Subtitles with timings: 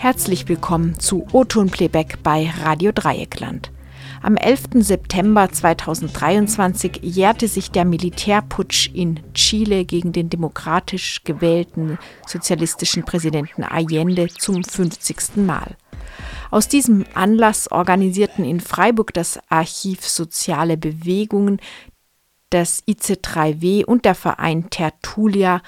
[0.00, 3.70] Herzlich willkommen zu O-Ton Playback bei Radio Dreieckland.
[4.22, 4.82] Am 11.
[4.82, 14.28] September 2023 jährte sich der Militärputsch in Chile gegen den demokratisch gewählten sozialistischen Präsidenten Allende
[14.28, 15.36] zum 50.
[15.36, 15.76] Mal.
[16.50, 21.60] Aus diesem Anlass organisierten in Freiburg das Archiv Soziale Bewegungen,
[22.48, 25.60] das IC3W und der Verein Tertulia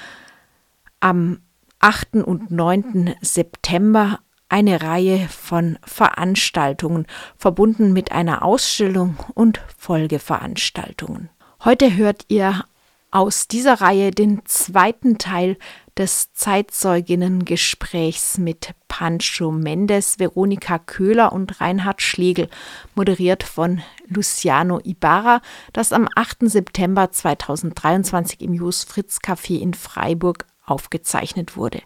[1.01, 1.41] am
[1.83, 2.25] 8.
[2.25, 3.17] und 9.
[3.23, 11.29] September eine Reihe von Veranstaltungen, verbunden mit einer Ausstellung und Folgeveranstaltungen.
[11.65, 12.65] Heute hört ihr
[13.11, 15.59] aus dieser Reihe den zweiten Teil
[15.99, 22.49] des Zeitzeuginnengesprächs mit Pancho Mendes, Veronika Köhler und Reinhard Schlegel,
[22.95, 25.43] moderiert von Luciano Ibarra,
[25.73, 26.49] das am 8.
[26.49, 31.81] September 2023 im Jus Fritz Café in Freiburg aufgezeichnet wurde.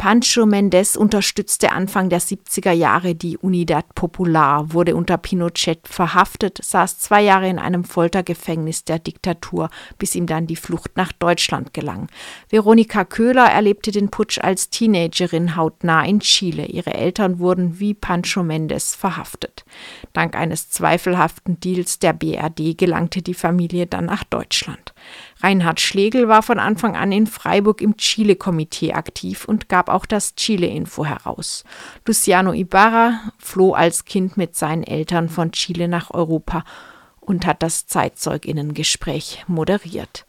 [0.00, 6.98] Pancho Mendes unterstützte Anfang der 70er Jahre die Unidad Popular, wurde unter Pinochet verhaftet, saß
[7.00, 12.06] zwei Jahre in einem Foltergefängnis der Diktatur, bis ihm dann die Flucht nach Deutschland gelang.
[12.48, 16.64] Veronika Köhler erlebte den Putsch als Teenagerin hautnah in Chile.
[16.64, 19.66] Ihre Eltern wurden wie Pancho Mendes verhaftet.
[20.14, 24.94] Dank eines zweifelhaften Deals der BRD gelangte die Familie dann nach Deutschland.
[25.42, 30.34] Reinhard Schlegel war von Anfang an in Freiburg im Chile-Komitee aktiv und gab auch das
[30.34, 31.64] Chile-Info heraus.
[32.06, 36.64] Luciano Ibarra floh als Kind mit seinen Eltern von Chile nach Europa
[37.20, 40.26] und hat das Zeitzeuginnengespräch moderiert.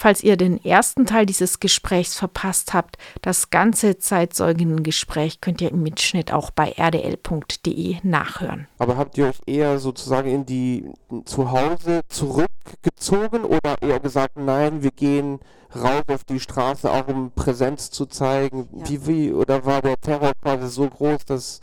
[0.00, 5.82] Falls ihr den ersten Teil dieses Gesprächs verpasst habt, das ganze Zeitzeuginnengespräch könnt ihr im
[5.82, 8.68] Mitschnitt auch bei rdl.de nachhören.
[8.78, 10.88] Aber habt ihr euch eher sozusagen in die
[11.24, 15.40] Zuhause zurückgezogen oder eher gesagt, nein, wir gehen
[15.74, 18.68] raus auf die Straße, auch um Präsenz zu zeigen?
[18.76, 18.88] Ja.
[18.88, 21.58] Wie, wie, oder war der Terror quasi so groß, dass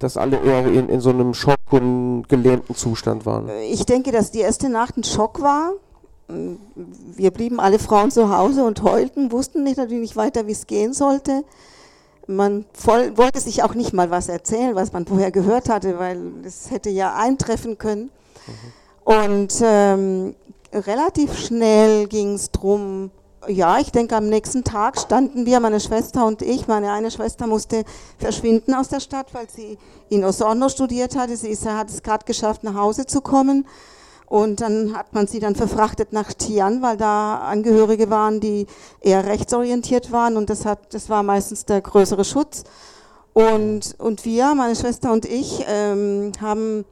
[0.00, 3.48] dass alle eher in, in so einem Schock und gelähmten Zustand waren?
[3.70, 5.74] Ich denke, dass die erste Nacht ein Schock war
[6.26, 10.66] wir blieben alle Frauen zu Hause und heulten, wussten nicht, natürlich nicht weiter, wie es
[10.66, 11.44] gehen sollte.
[12.26, 16.18] Man voll, wollte sich auch nicht mal was erzählen, was man vorher gehört hatte, weil
[16.44, 18.10] es hätte ja eintreffen können.
[18.46, 18.72] Mhm.
[19.04, 20.34] Und ähm,
[20.72, 23.10] relativ schnell ging es darum,
[23.48, 26.66] ja, ich denke, am nächsten Tag standen wir, meine Schwester und ich.
[26.66, 27.84] Meine eine Schwester musste
[28.18, 31.36] verschwinden aus der Stadt, weil sie in Osorno studiert hatte.
[31.36, 33.66] Sie ist, hat es gerade geschafft, nach Hause zu kommen.
[34.34, 38.66] Und dann hat man sie dann verfrachtet nach Tian, weil da Angehörige waren, die
[39.00, 42.64] eher rechtsorientiert waren und das, hat, das war meistens der größere Schutz.
[43.32, 46.84] Und, und wir, meine Schwester und ich, ähm, haben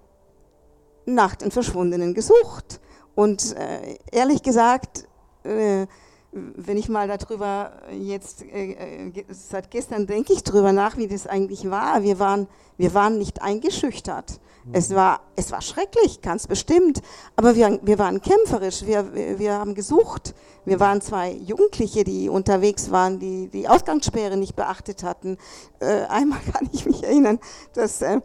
[1.04, 2.80] nach den Verschwundenen gesucht.
[3.16, 5.08] Und äh, ehrlich gesagt,
[5.42, 5.88] äh,
[6.30, 11.26] wenn ich mal darüber jetzt, äh, äh seit gestern denke ich darüber nach, wie das
[11.26, 12.04] eigentlich war.
[12.04, 14.38] Wir waren, wir waren nicht eingeschüchtert.
[14.72, 17.02] Es war, es war schrecklich, ganz bestimmt,
[17.34, 20.34] aber wir, wir waren kämpferisch, wir, wir haben gesucht.
[20.64, 25.36] Wir waren zwei Jugendliche, die unterwegs waren, die die Ausgangssperre nicht beachtet hatten.
[25.80, 27.40] Äh, einmal kann ich mich erinnern,
[27.74, 28.20] dass äh,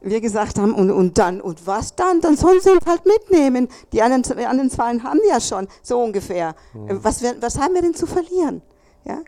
[0.00, 2.20] wir gesagt haben, und, und dann, und was dann?
[2.22, 3.68] Dann sollen sie uns halt mitnehmen.
[3.92, 6.54] Die anderen, anderen zwei haben ja schon, so ungefähr.
[6.72, 7.04] Mhm.
[7.04, 8.62] Was, was haben wir denn zu verlieren?
[9.04, 9.18] Ja?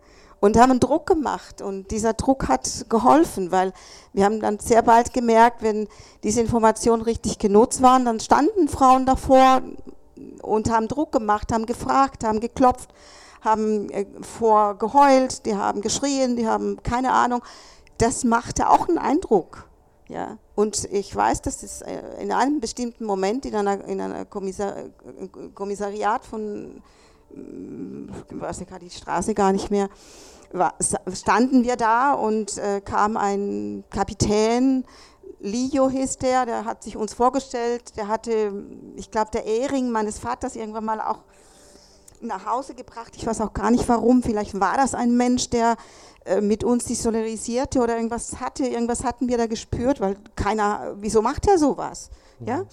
[0.45, 1.63] Und haben Druck gemacht.
[1.63, 3.73] Und dieser Druck hat geholfen, weil
[4.13, 5.89] wir haben dann sehr bald gemerkt, wenn
[6.23, 9.63] diese Informationen richtig genutzt waren, dann standen Frauen davor
[10.43, 12.91] und haben Druck gemacht, haben gefragt, haben geklopft,
[13.41, 17.41] haben äh, vorgeheult, die haben geschrien, die haben keine Ahnung.
[17.97, 19.67] Das machte auch einen Eindruck.
[20.09, 24.27] Ja, und ich weiß, dass es äh, in einem bestimmten Moment in einer, in einer
[24.27, 24.75] Kommissar,
[25.55, 26.83] Kommissariat von,
[27.31, 29.89] ich weiß ja gerade die Straße gar nicht mehr,
[31.13, 34.85] standen wir da und äh, kam ein Kapitän,
[35.41, 38.65] Lio hieß der, der hat sich uns vorgestellt, der hatte,
[38.97, 41.19] ich glaube, der Ehring meines Vaters irgendwann mal auch
[42.23, 43.13] nach Hause gebracht.
[43.17, 44.23] Ich weiß auch gar nicht warum.
[44.23, 45.77] Vielleicht war das ein Mensch, der
[46.25, 48.67] äh, mit uns sich solidarisierte oder irgendwas hatte.
[48.67, 52.09] Irgendwas hatten wir da gespürt, weil keiner, wieso macht er sowas?
[52.41, 52.65] Ja?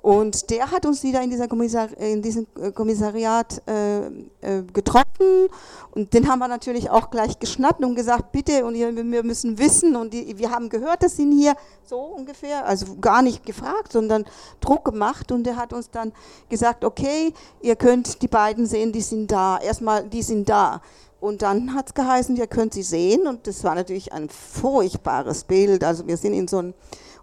[0.00, 5.48] Und der hat uns wieder in, dieser Kommissar, in diesem äh, Kommissariat äh, äh, getroffen.
[5.90, 9.96] Und den haben wir natürlich auch gleich geschnappt und gesagt, bitte, und wir müssen wissen
[9.96, 11.54] und die, wir haben gehört, dass sind hier
[11.84, 14.24] so ungefähr, also gar nicht gefragt, sondern
[14.60, 15.30] Druck gemacht.
[15.32, 16.12] Und der hat uns dann
[16.48, 20.80] gesagt, okay, ihr könnt die beiden sehen, die sind da, erstmal, die sind da.
[21.20, 23.26] Und dann hat es geheißen, ihr könnt sie sehen.
[23.26, 26.74] Und das war natürlich ein furchtbares Bild, also wir sind in so einem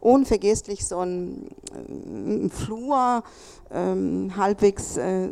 [0.06, 3.24] unvergesslich so ein, ein Flur,
[3.72, 5.30] ähm, halbwegs, äh,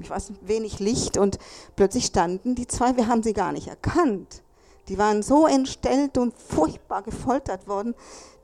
[0.00, 1.38] ich weiß wenig Licht und
[1.74, 4.42] plötzlich standen die zwei, wir haben sie gar nicht erkannt.
[4.88, 7.94] Die waren so entstellt und furchtbar gefoltert worden,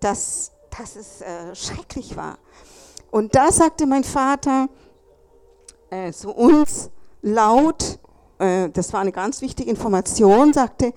[0.01, 2.39] dass, dass es äh, schrecklich war.
[3.11, 4.69] Und da sagte mein Vater
[5.91, 7.99] äh, zu uns laut,
[8.39, 10.95] äh, das war eine ganz wichtige Information, sagte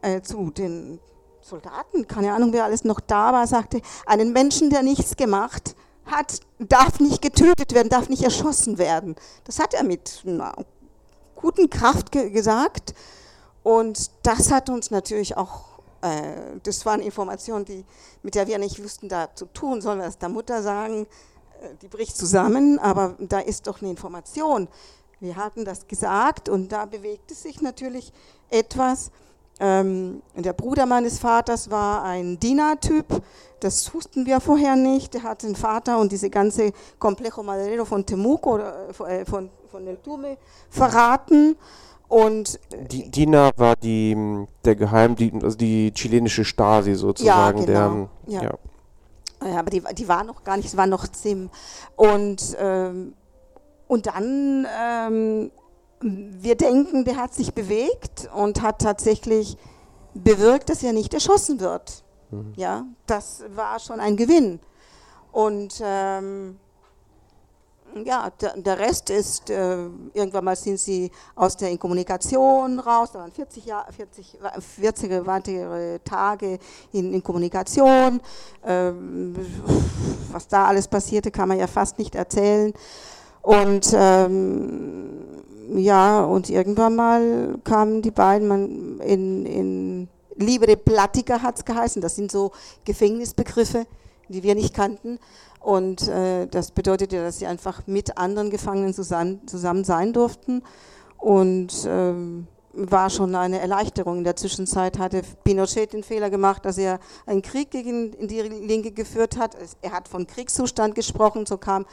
[0.00, 0.98] äh, zu den
[1.42, 6.40] Soldaten, keine Ahnung, wer alles noch da war, sagte, einen Menschen, der nichts gemacht hat,
[6.58, 9.16] darf nicht getötet werden, darf nicht erschossen werden.
[9.44, 10.54] Das hat er mit einer
[11.36, 12.94] guten Kraft ge gesagt.
[13.62, 17.84] Und das hat uns natürlich auch, äh, das waren Informationen, die,
[18.22, 21.06] mit der wir nicht wussten, da zu tun, sollen wir es der Mutter sagen,
[21.60, 24.68] äh, die bricht zusammen, aber da ist doch eine Information.
[25.20, 28.12] Wir hatten das gesagt und da bewegte sich natürlich
[28.48, 29.10] etwas.
[29.60, 33.22] Ähm, der Bruder meines Vaters war ein Diener-Typ,
[33.60, 35.14] das wussten wir vorher nicht.
[35.14, 39.98] Er hat den Vater und diese ganze Complejo Maderero von Temuco, äh, von, von El
[39.98, 40.38] Tume,
[40.70, 41.56] verraten.
[42.08, 44.16] Und äh, die, Dina war die,
[44.64, 47.58] der Geheim, die, also die chilenische Stasi sozusagen.
[47.58, 48.08] Ja, genau.
[48.26, 48.58] Der, ja.
[49.46, 49.58] ja.
[49.58, 51.50] aber die, die war noch gar nicht, es war noch Zim.
[51.96, 53.12] Und, ähm,
[53.88, 55.50] und dann ähm,
[56.00, 59.56] wir denken, der hat sich bewegt und hat tatsächlich
[60.14, 62.02] bewirkt, dass er nicht erschossen wird.
[62.30, 62.52] Mhm.
[62.56, 64.60] Ja, das war schon ein Gewinn.
[65.32, 66.58] Und ähm,
[68.04, 73.20] ja, der, der, Rest ist, äh, irgendwann mal sind sie aus der Inkommunikation raus, da
[73.20, 76.58] waren 40, Jahr, 40, 40 weitere Tage
[76.92, 78.20] in, in Kommunikation.
[78.64, 79.36] Ähm,
[80.32, 82.72] was da alles passierte, kann man ja fast nicht erzählen.
[83.42, 85.42] Und ähm,
[85.74, 92.00] ja, und irgendwann mal kamen die beiden man in, in Libre Platica hat es geheißen.
[92.02, 92.52] Das sind so
[92.84, 93.86] Gefängnisbegriffe,
[94.28, 95.18] die wir nicht kannten.
[95.60, 100.62] Und äh, das bedeutete, dass sie einfach mit anderen Gefangenen zusammen, zusammen sein durften.
[101.18, 104.18] Und ähm, war schon eine Erleichterung.
[104.18, 108.92] In der Zwischenzeit hatte Pinochet den Fehler gemacht, dass er einen Krieg gegen die Linke
[108.92, 109.56] geführt hat.
[109.82, 111.84] Er hat von Kriegszustand gesprochen, so kam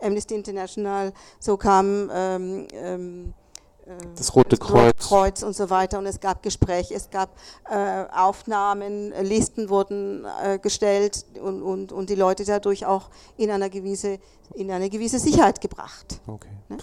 [0.00, 3.34] Amnesty International, so kam ähm, ähm,
[3.86, 5.08] äh, das Rote das Kreuz.
[5.08, 7.30] Kreuz und so weiter und es gab Gespräche, es gab
[7.70, 13.70] äh, Aufnahmen, Listen wurden äh, gestellt und, und, und die Leute dadurch auch in, einer
[13.70, 14.18] gewisse,
[14.54, 16.20] in eine gewisse Sicherheit gebracht.
[16.26, 16.48] Okay.
[16.68, 16.78] Ne?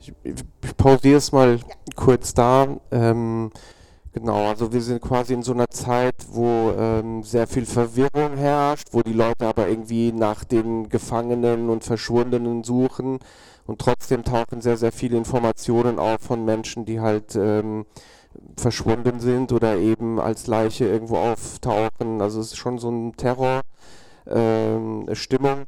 [0.00, 1.64] Ich, ich pausiere es mal ja.
[1.96, 2.76] kurz da.
[2.90, 3.50] Ähm,
[4.14, 8.86] Genau, also wir sind quasi in so einer Zeit, wo ähm, sehr viel Verwirrung herrscht,
[8.92, 13.18] wo die Leute aber irgendwie nach den Gefangenen und Verschwundenen suchen
[13.66, 17.86] und trotzdem tauchen sehr, sehr viele Informationen auf von Menschen, die halt ähm,
[18.56, 22.20] verschwunden sind oder eben als Leiche irgendwo auftauchen.
[22.22, 23.64] Also es ist schon so eine Terrorstimmung.
[25.58, 25.66] Ähm,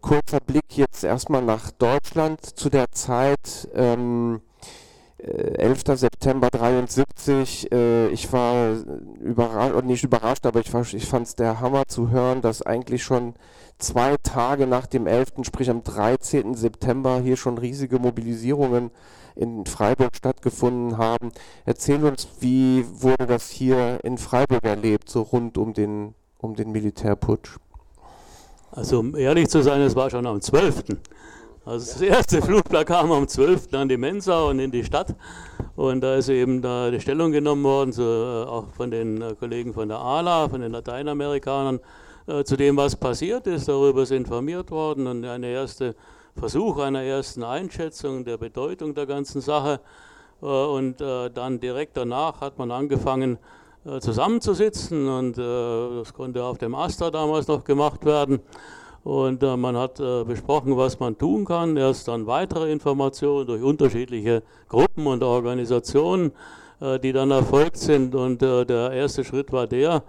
[0.00, 3.68] Kurzer Blick jetzt erstmal nach Deutschland zu der Zeit.
[3.74, 4.40] Ähm,
[5.22, 5.88] 11.
[5.88, 8.76] Äh, September 73, äh, ich war
[9.20, 13.34] überrascht, nicht überrascht, aber ich, ich fand es der Hammer zu hören, dass eigentlich schon
[13.78, 16.54] zwei Tage nach dem 11., sprich am 13.
[16.54, 18.90] September, hier schon riesige Mobilisierungen
[19.34, 21.32] in Freiburg stattgefunden haben.
[21.64, 26.72] Erzähl uns, wie wurde das hier in Freiburg erlebt, so rund um den, um den
[26.72, 27.58] Militärputsch?
[28.72, 30.84] Also um ehrlich zu sein, es war schon am 12.
[31.64, 33.72] Also das erste Flugblatt kam am 12.
[33.74, 35.14] an die Mensa und in die Stadt.
[35.76, 39.36] Und da ist eben da die Stellung genommen worden, so, äh, auch von den äh,
[39.38, 41.78] Kollegen von der ALA, von den Lateinamerikanern,
[42.26, 43.68] äh, zu dem, was passiert ist.
[43.68, 45.94] Darüber ist informiert worden und ein erster
[46.34, 49.80] Versuch einer ersten Einschätzung der Bedeutung der ganzen Sache.
[50.40, 53.38] Und dann direkt danach hat man angefangen,
[54.00, 58.40] zusammenzusitzen und das konnte auf dem Astra damals noch gemacht werden.
[59.04, 61.76] Und äh, man hat äh, besprochen, was man tun kann.
[61.76, 66.32] Erst dann weitere Informationen durch unterschiedliche Gruppen und Organisationen,
[66.80, 68.14] äh, die dann erfolgt sind.
[68.14, 70.04] Und äh, der erste Schritt war der,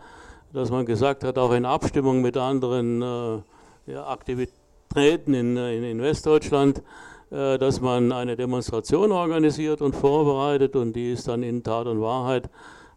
[0.54, 6.02] dass man gesagt hat, auch in Abstimmung mit anderen äh, ja, Aktivitäten in, in, in
[6.02, 6.84] Westdeutschland,
[7.32, 10.76] äh, dass man eine Demonstration organisiert und vorbereitet.
[10.76, 12.48] Und die ist dann in Tat und Wahrheit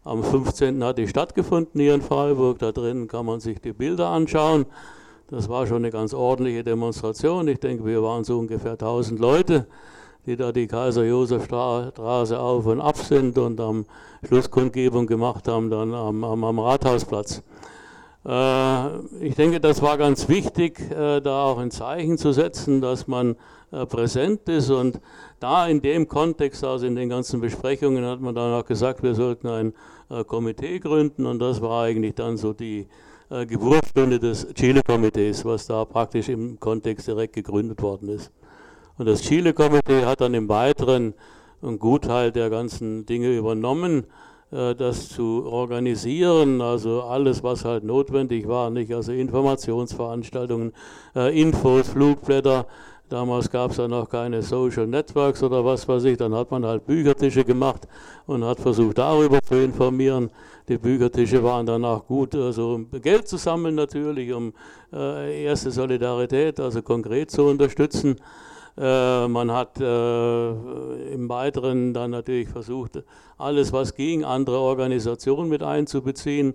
[0.03, 0.83] am 15.
[0.83, 2.59] hat die stattgefunden hier in Freiburg.
[2.59, 4.67] Da drin kann man sich die Bilder anschauen.
[5.29, 7.49] Das war schon eine ganz ordentliche Demonstration.
[7.49, 9.67] Ich denke, wir waren so ungefähr 1000 Leute,
[10.25, 13.85] die da die Kaiser-Josef-Straße auf und ab sind und am
[14.25, 17.43] Schlusskundgebung gemacht haben, dann am, am, am Rathausplatz.
[18.25, 23.07] Äh, ich denke, das war ganz wichtig, äh, da auch ein Zeichen zu setzen, dass
[23.07, 23.35] man
[23.71, 24.69] äh, präsent ist.
[24.69, 25.01] Und
[25.41, 29.13] da in dem Kontext, also in den ganzen Besprechungen, hat man dann auch gesagt, wir
[29.13, 29.73] sollten ein
[30.09, 31.25] äh, Komitee gründen.
[31.25, 32.87] Und das war eigentlich dann so die
[33.29, 38.31] äh, Geburtsstunde des Chile-Komitees, was da praktisch im Kontext direkt gegründet worden ist.
[38.97, 41.13] Und das Chile-Komitee hat dann im Weiteren
[41.61, 44.05] einen Gutteil der ganzen Dinge übernommen.
[44.51, 48.93] äh, das zu organisieren, also alles, was halt notwendig war, nicht?
[48.93, 50.73] Also Informationsveranstaltungen,
[51.15, 52.65] äh, Infos, Flugblätter.
[53.09, 56.17] Damals gab es ja noch keine Social Networks oder was weiß ich.
[56.17, 57.87] Dann hat man halt Büchertische gemacht
[58.25, 60.29] und hat versucht, darüber zu informieren.
[60.67, 64.51] Die Büchertische waren danach gut, also um Geld zu sammeln natürlich, um
[64.91, 68.17] äh, erste Solidarität, also konkret zu unterstützen.
[68.77, 70.49] Äh, man hat äh,
[71.13, 73.01] im Weiteren dann natürlich versucht,
[73.37, 76.53] alles, was ging, andere Organisationen mit einzubeziehen.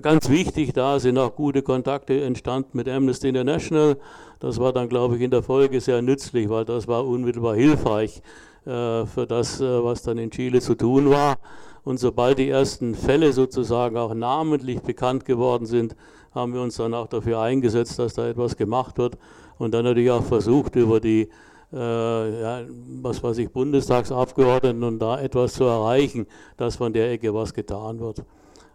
[0.00, 3.98] Ganz wichtig, da sind auch gute Kontakte entstanden mit Amnesty International.
[4.40, 8.22] Das war dann, glaube ich, in der Folge sehr nützlich, weil das war unmittelbar hilfreich
[8.64, 11.36] äh, für das, äh, was dann in Chile zu tun war.
[11.84, 15.94] Und sobald die ersten Fälle sozusagen auch namentlich bekannt geworden sind,
[16.34, 19.18] haben wir uns dann auch dafür eingesetzt, dass da etwas gemacht wird
[19.58, 21.28] und dann natürlich auch versucht, über die
[21.70, 22.62] äh, ja,
[23.02, 28.00] was weiß ich, Bundestagsabgeordneten und da etwas zu erreichen, dass von der Ecke was getan
[28.00, 28.24] wird.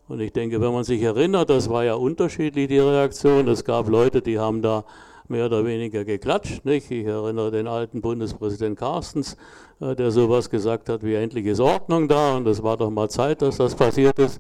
[0.08, 3.48] Und ich denke, wenn man sich erinnert, das war ja unterschiedlich die Reaktion.
[3.50, 4.86] Es gab Leute, die haben da
[5.28, 6.64] mehr oder weniger geklatscht.
[6.64, 6.90] Nicht?
[6.92, 9.36] Ich erinnere den alten Bundespräsident Carstens,
[9.82, 13.10] äh, der sowas gesagt hat wie endlich ist Ordnung da und es war doch mal
[13.10, 14.40] Zeit, dass das passiert ist.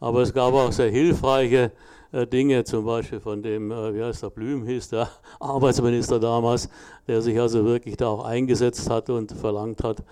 [0.00, 1.72] Aber es gab auch sehr hilfreiche
[2.12, 5.08] äh, Dinge, zum Beispiel von dem, äh, wie heißt der, Blüm hieß der
[5.40, 6.68] Arbeitsminister damals,
[7.08, 10.02] der sich also wirklich da auch eingesetzt hat und verlangt hat,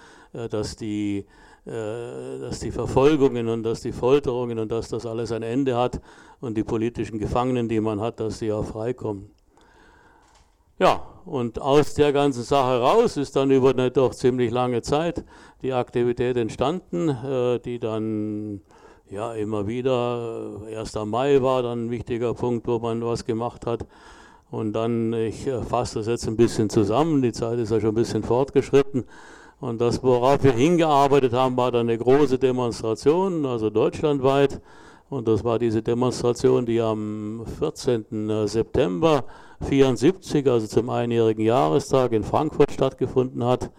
[0.50, 1.26] dass die,
[1.64, 6.00] dass die Verfolgungen und dass die Folterungen und dass das alles ein Ende hat
[6.40, 9.30] und die politischen Gefangenen, die man hat, dass sie auch freikommen.
[10.78, 15.24] Ja, und aus der ganzen Sache raus ist dann über eine doch ziemlich lange Zeit
[15.62, 17.16] die Aktivität entstanden,
[17.64, 18.60] die dann
[19.10, 20.60] ja, immer wieder.
[20.66, 20.94] 1.
[20.94, 23.86] Äh, Mai war dann ein wichtiger Punkt, wo man was gemacht hat.
[24.50, 27.90] Und dann, ich äh, fasse das jetzt ein bisschen zusammen, die Zeit ist ja schon
[27.90, 29.04] ein bisschen fortgeschritten.
[29.64, 34.60] Und das, worauf wir hingearbeitet haben, war dann eine große Demonstration, also deutschlandweit.
[35.08, 38.28] Und das war diese Demonstration, die am 14.
[38.28, 39.24] Äh, September
[39.60, 43.70] 1974, also zum einjährigen Jahrestag in Frankfurt stattgefunden hat.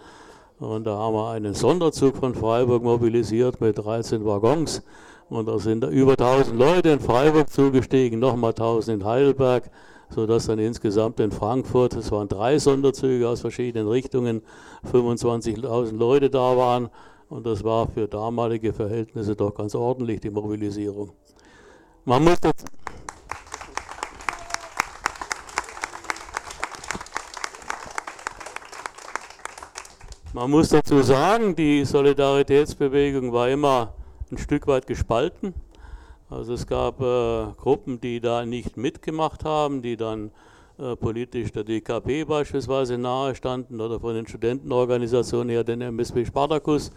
[0.57, 4.81] Und da haben wir einen Sonderzug von Freiburg mobilisiert mit 13 Waggons.
[5.29, 9.69] Und da sind über 1000 Leute in Freiburg zugestiegen, nochmal 1000 in Heidelberg,
[10.09, 14.41] sodass dann insgesamt in Frankfurt, es waren drei Sonderzüge aus verschiedenen Richtungen,
[14.91, 16.89] 25.000 Leute da waren.
[17.29, 21.11] Und das war für damalige Verhältnisse doch ganz ordentlich, die Mobilisierung.
[22.05, 22.53] Man muss das
[30.35, 33.93] Man muss dazu sagen, die Solidaritätsbewegung war immer
[34.29, 35.53] ein Stück weit gespalten.
[36.35, 40.31] Also es gab äh, Gruppen, die da nicht mitgemacht haben, die dann
[40.77, 46.91] äh, politisch der DKP beispielsweise nahestanden oder von den Studentenorganisationen her den MSB Spartacus,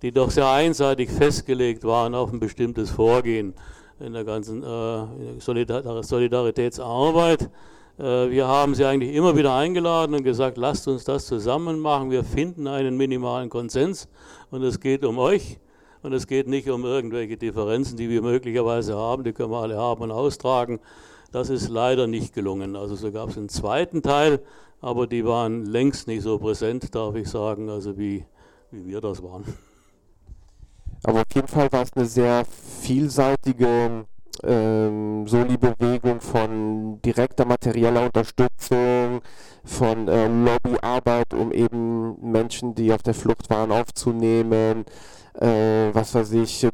[0.00, 3.52] die doch sehr einseitig festgelegt waren auf ein bestimmtes Vorgehen
[3.98, 7.50] in der ganzen äh, Solidar Solidaritätsarbeit.
[7.98, 12.10] Äh, wir haben sie eigentlich immer wieder eingeladen und gesagt, lasst uns das zusammen machen.
[12.10, 14.08] Wir finden einen minimalen Konsens
[14.50, 15.58] und es geht um euch.
[16.02, 19.76] Und es geht nicht um irgendwelche Differenzen, die wir möglicherweise haben, die können wir alle
[19.76, 20.80] haben und austragen.
[21.32, 22.74] Das ist leider nicht gelungen.
[22.74, 24.40] Also so gab es einen zweiten Teil,
[24.80, 28.24] aber die waren längst nicht so präsent, darf ich sagen, also wie,
[28.70, 29.44] wie wir das waren.
[31.02, 32.44] Aber auf jeden Fall war es eine sehr
[32.80, 34.06] vielseitige
[34.42, 39.20] ähm, Soli-Bewegung von direkter materieller Unterstützung,
[39.64, 44.84] von äh, Lobbyarbeit, um eben Menschen, die auf der Flucht waren, aufzunehmen,
[45.40, 46.70] äh, was weiß ich, äh,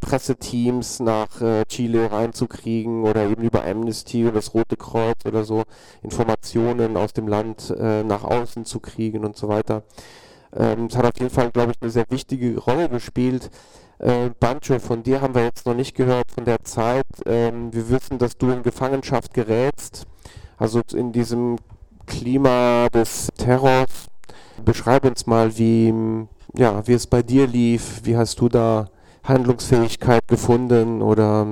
[0.00, 5.64] Presseteams nach äh, Chile reinzukriegen oder eben über Amnesty und das Rote Kreuz oder so
[6.02, 9.82] Informationen aus dem Land äh, nach außen zu kriegen und so weiter.
[10.54, 13.50] Ähm, es hat auf jeden Fall, glaube ich, eine sehr wichtige Rolle gespielt.
[13.98, 17.06] Äh, Bancho, von dir haben wir jetzt noch nicht gehört von der Zeit.
[17.26, 20.06] Ähm, wir wissen, dass du in Gefangenschaft gerätst,
[20.58, 21.56] also in diesem
[22.06, 24.09] Klima des Terrors.
[24.64, 25.94] Beschreib uns mal, wie
[26.54, 28.86] ja, wie es bei dir lief, wie hast du da
[29.22, 31.46] Handlungsfähigkeit gefunden oder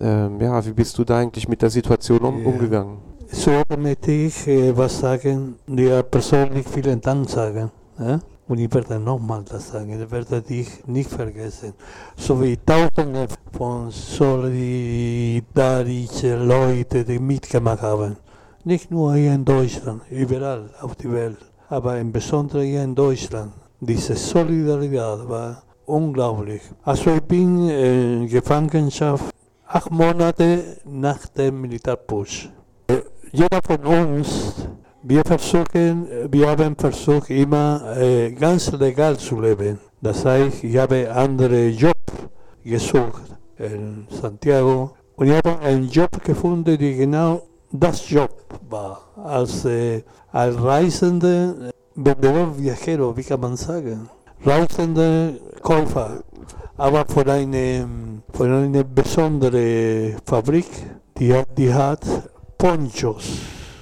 [0.00, 2.98] ähm, ja, wie bist du da eigentlich mit der Situation um, umgegangen?
[3.28, 7.70] So möchte ich äh, was sagen, dir persönlich vielen Dank sagen.
[7.98, 8.20] Ja?
[8.48, 11.72] Und ich werde nochmal das sagen, ich werde dich nicht vergessen.
[12.16, 18.16] So wie Tausende von solidarischen Leuten, die mitgemacht haben.
[18.62, 23.52] Nicht nur hier in Deutschland, überall auf der Welt, aber im Besonderen hier in Deutschland.
[23.80, 26.62] Diese Solidarität war unglaublich.
[26.84, 29.32] Also ich bin in Gefangenschaft
[29.66, 32.48] acht Monate nach dem Militärputsch.
[33.32, 34.68] Jeder von uns,
[35.02, 39.78] wir versuchen, wir haben versucht immer äh, ganz legal zu leben.
[40.00, 41.92] Das heißt, ich habe andere Job
[42.64, 43.22] gesucht
[43.58, 47.42] in Santiago und ich habe einen Job gefunden, der genau
[47.72, 48.30] das Job
[48.68, 49.00] war.
[49.16, 50.02] Als, äh,
[50.36, 54.06] als Reisende, Vendedor Viajero, wie kann man sagen?
[54.44, 56.22] Reisende Käufer.
[56.76, 57.86] Aber von einer,
[58.34, 60.68] von einer besonderen Fabrik,
[61.18, 62.04] die die hat
[62.58, 63.24] Ponchos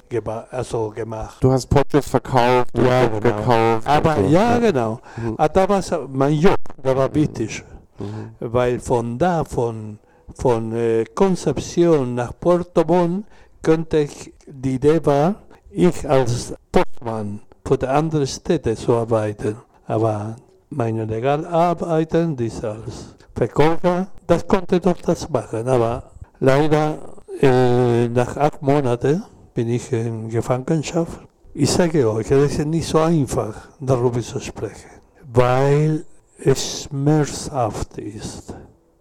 [0.07, 1.37] gema also gemacht.
[1.41, 3.19] Du hast Ponchos verkauft, Ja, genau.
[3.19, 3.85] gekauft.
[3.87, 4.21] Aber so.
[4.29, 4.99] ja, genau.
[5.17, 5.35] Mhm.
[5.37, 7.63] Ah, Da war mein Job, da war wichtig.
[7.99, 8.31] Mhm.
[8.39, 9.99] Weil von da, von,
[10.35, 13.25] von äh, Concepción nach Puerto Montt,
[13.61, 15.35] könnte ich, die Idee war,
[15.75, 19.57] ich als Postmann für die anderen Städte zu arbeiten.
[19.87, 20.37] Aber
[20.69, 25.67] meine Legalarbeiten, die als Verkäufer, das konnte doch das machen.
[25.67, 26.97] Aber leider,
[27.41, 31.19] äh, nach acht Monaten bin ich in Gefangenschaft.
[31.53, 34.91] Ich sage euch, es ist nicht so einfach, darüber zu sprechen,
[35.33, 36.05] weil
[36.37, 38.53] es schmerzhaft ist.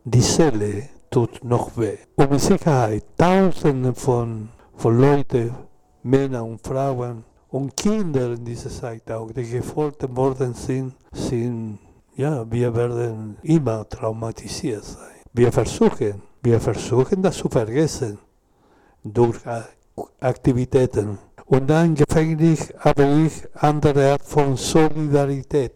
[0.05, 1.99] Die Seele tut noch weh.
[2.17, 5.55] Und mit Sicherheit Tausende von, von Leuten,
[6.05, 11.79] Männer und Frauen und Kinder in dieser Zeit auch, die gefoltert worden sind, sind,
[12.15, 15.17] ja, wir werden immer traumatisiert sein.
[15.33, 18.19] Wir versuchen, wir versuchen das zu vergessen
[19.03, 19.39] durch
[20.21, 21.19] Aktivitäten.
[21.47, 25.75] Und dann im Gefängnis habe ich andere Art von Solidarität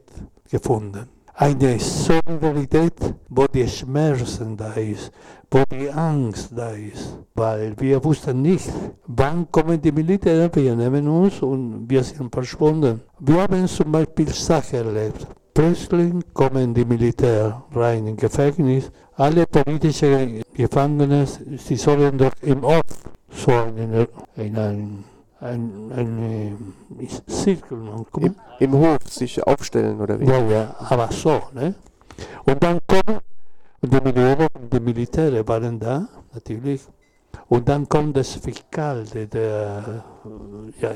[0.51, 1.09] gefunden.
[1.35, 5.11] Eine Solidarität, wo die Schmerzen da ist,
[5.51, 7.19] wo die Angst da ist.
[7.35, 8.71] Weil wir wussten nicht,
[9.07, 13.01] wann kommen die Militär, wir nehmen uns und wir sind verschwunden.
[13.19, 15.27] Wir haben zum Beispiel Sachen erlebt.
[15.55, 18.91] Plötzlich kommen die Militär rein im Gefängnis.
[19.17, 21.27] Alle politischen Gefangenen,
[21.57, 22.83] sie sollen doch im Off
[23.31, 25.05] so in, in ein,
[25.41, 28.07] ein, ein, ein Zirkel machen.
[28.21, 30.27] Im, Im Hof sich aufstellen oder wie?
[30.27, 31.75] Ja, ja, aber so, ne?
[32.45, 33.21] Und dann kommen,
[33.83, 36.83] die Militäre waren da, natürlich.
[37.49, 40.05] Und dann kommt das Fiskal, der, der
[40.81, 40.91] ja,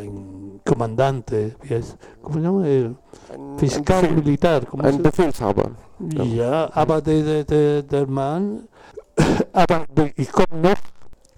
[0.64, 2.96] Kommandante, wie heißt, Kommandante,
[3.32, 5.70] Ein, Fiskal ein, ¿cómo ein Befehlshaber.
[6.12, 6.24] Ja.
[6.24, 8.66] ja, aber der, der, der, Mann,
[9.52, 9.84] aber
[10.16, 10.76] ich komme noch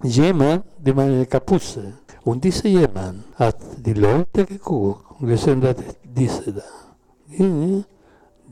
[0.03, 1.93] jemand, der meine Kapuze.
[2.23, 6.63] Und dieser jemand hat die Leute geguckt und gesagt, diese da,
[7.27, 7.83] die-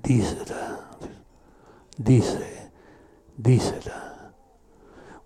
[0.05, 0.79] diese da,
[1.97, 2.39] diese,
[3.37, 4.13] diese da.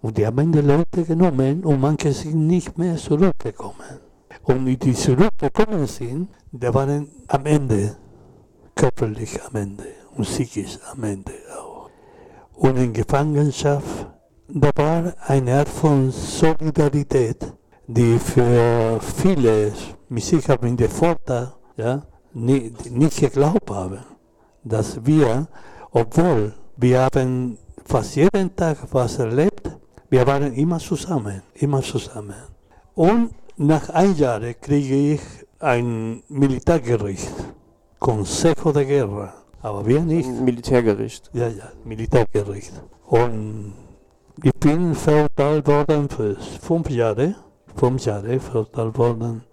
[0.02, 4.00] Und die haben die Leute genommen und manche sind nicht mehr zurückgekommen.
[4.44, 7.98] Und die, zurückgekommen sind, die waren am Ende
[8.76, 11.90] körperlich am Ende und psychisch am Ende auch.
[12.54, 14.08] Und in Gefangenschaft,
[14.48, 17.54] da war eine Art von Solidarität,
[17.88, 19.74] die für viele,
[20.10, 24.00] mit Sicherheit in der Vorteil, ja, nicht, nicht geglaubt haben,
[24.64, 25.48] dass wir,
[25.92, 29.72] obwohl wir haben fast jeden Tag was erlebt,
[30.10, 32.36] wir waren immer zusammen, immer zusammen.
[32.96, 35.22] Und nach einem Jahr kriege ich
[35.60, 37.32] ein Militärgericht,
[38.00, 40.28] Consejo de Guerra, aber wir nicht.
[40.28, 41.30] Ein Militärgericht.
[41.34, 42.74] Ja, ja, Militärgericht.
[43.08, 43.74] Und
[44.44, 47.36] ich bin verurteilt worden für fünf Jahre,
[47.76, 49.44] fünf Jahre verurteilt worden.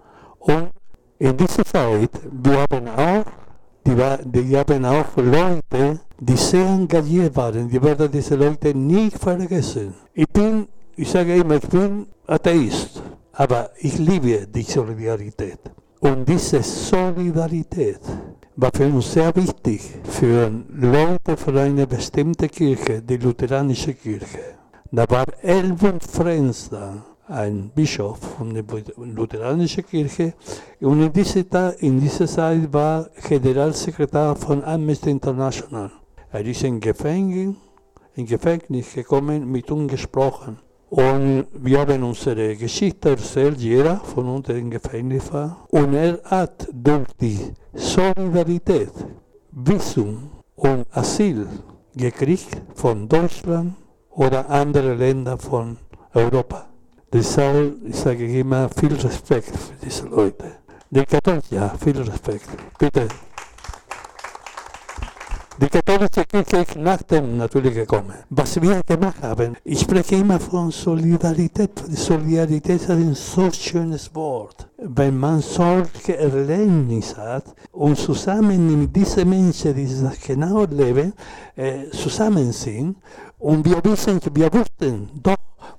[0.40, 0.70] Und
[1.18, 3.43] in dieser Zeit, wir haben auch,
[3.86, 9.18] die, wa- die haben auch Leute, die sehr engagiert waren, die werden diese Leute nicht
[9.18, 9.94] vergessen.
[10.14, 10.66] Ich bin,
[10.96, 15.58] ich sage immer, ich bin Atheist, aber ich liebe die Solidarität.
[16.00, 18.00] Und diese Solidarität
[18.56, 24.38] war für uns sehr wichtig, für Leute von einer bestimmten Kirche, die lutheranische Kirche.
[24.92, 28.64] Da war Elvin Frenz da, ein Bischof von der
[28.96, 30.34] lutheranischen Kirche.
[30.80, 35.90] Und in dieser, in dieser Zeit war Generalsekretär von Amnesty International.
[36.30, 37.56] Er ist in Gefängnis,
[38.14, 40.58] in Gefängnis gekommen, mit uns gesprochen.
[40.90, 45.66] Und wir haben unsere Geschichte erzählt, jeder von uns, der im Gefängnis war.
[45.70, 47.40] Und er hat durch die
[47.72, 48.92] Solidarität
[49.50, 51.48] Visum und Asyl
[51.96, 53.74] gekriegt von Deutschland
[54.10, 55.78] oder anderen Ländern von
[56.12, 56.73] Europa.
[57.14, 60.46] Deshalb sage ich immer viel Respekt für diese Leute.
[60.90, 62.48] Die Katholische, viel Respekt.
[62.77, 63.07] Bitte.
[65.61, 68.14] Die katholische Kirche ist nach dem natürlich gekommen.
[68.31, 71.70] Was wir gemacht haben, ich spreche immer von Solidarität.
[71.92, 74.68] Solidarität ist ein so schönes Wort.
[74.79, 81.12] Wenn man solche Erlebnisse hat und zusammen mit diesen Menschen, die das genau erleben,
[81.55, 82.96] äh, zusammen sind
[83.44, 85.37] Und wir wissen, wir wussten doch,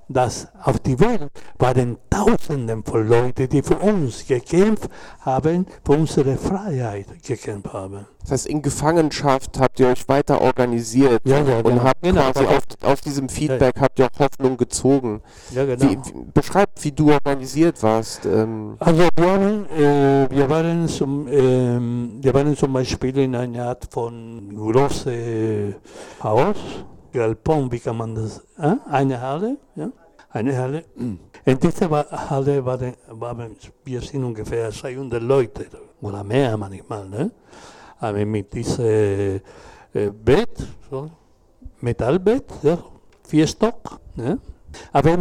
[0.08, 4.88] dass auf die Welt waren Tausenden von Leuten, die für uns gekämpft
[5.22, 8.06] haben, für unsere Freiheit gekämpft haben.
[8.20, 11.82] Das heißt, in Gefangenschaft habt ihr euch weiter organisiert Ja, ja, und genau.
[11.82, 15.20] habt Genau, quasi auf, aus diesem Feedback habt ihr auch Hoffnung gezogen.
[15.50, 15.90] Ja, genau.
[15.90, 18.26] Wie, wie, beschreib, wie du organisiert warst.
[18.26, 23.64] Ähm, Also wir waren, äh, wir, waren zum, ähm, wir waren zum Beispiel in einer
[23.70, 25.74] Art von großes
[26.22, 26.56] Haus,
[27.16, 28.76] Galpon, wie kann man das, äh?
[28.90, 29.90] eine Halle, ja?
[30.28, 30.84] eine Halle.
[31.46, 31.88] In dieser
[32.28, 35.66] Halle waren, waren, wir sind ungefähr 200 Leute
[36.02, 37.30] oder mehr manchmal, ne?
[38.00, 38.84] aber mit diesem
[39.94, 40.56] äh, Bett,
[40.90, 41.10] so,
[41.80, 42.76] Metallbett, ja,
[43.26, 43.98] vier Stock.
[44.14, 44.38] Ne?
[44.92, 45.16] Aber,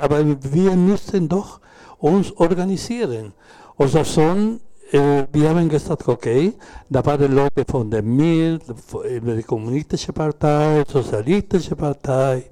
[0.00, 0.18] aber
[0.52, 1.60] wir müssen doch
[1.98, 3.32] uns organisieren.
[3.76, 4.60] Also son,
[4.92, 6.54] äh, wir haben gesagt, okay,
[6.88, 12.44] da waren Leute von der MIR, von der Kommunistische Partei, Sozialistische Partei,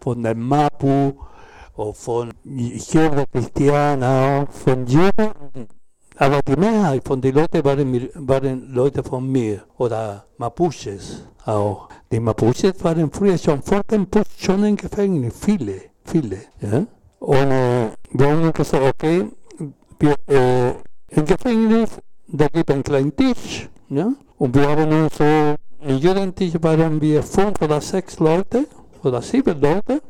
[0.00, 1.14] von der MAPU,
[1.78, 5.68] und von Izquierda Cristiana, von Juden.
[6.16, 11.88] Aber die Mehrheit von den Leuten waren, waren Leute von mir oder Mapuches auch.
[12.10, 16.38] Die Mapuches waren früher schon vor dem Putsch schon im Gefängnis, viele, viele.
[16.60, 16.84] Ja?
[17.20, 19.26] Und äh, wir haben gesagt, okay,
[20.00, 20.16] wir,
[21.10, 21.90] im Gefängnis,
[22.26, 23.68] da gibt es einen kleinen Tisch.
[23.88, 24.12] Ja?
[24.36, 28.66] Und wir haben uns so, in jedem Tisch waren wir fünf oder sechs Leute
[29.02, 30.02] oder sieben Leute.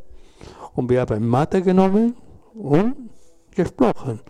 [0.74, 2.14] Und wir haben Mathe genommen
[2.54, 3.10] und
[3.54, 4.20] gesprochen.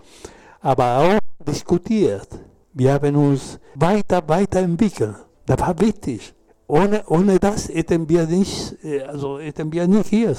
[0.61, 2.29] Aber auch diskutiert.
[2.75, 5.17] Wir haben uns weiter, weiterentwickelt.
[5.47, 6.35] Das war wichtig.
[6.67, 10.37] Ohne, ohne das hätten wir nicht, äh, also hätten wir nicht hier.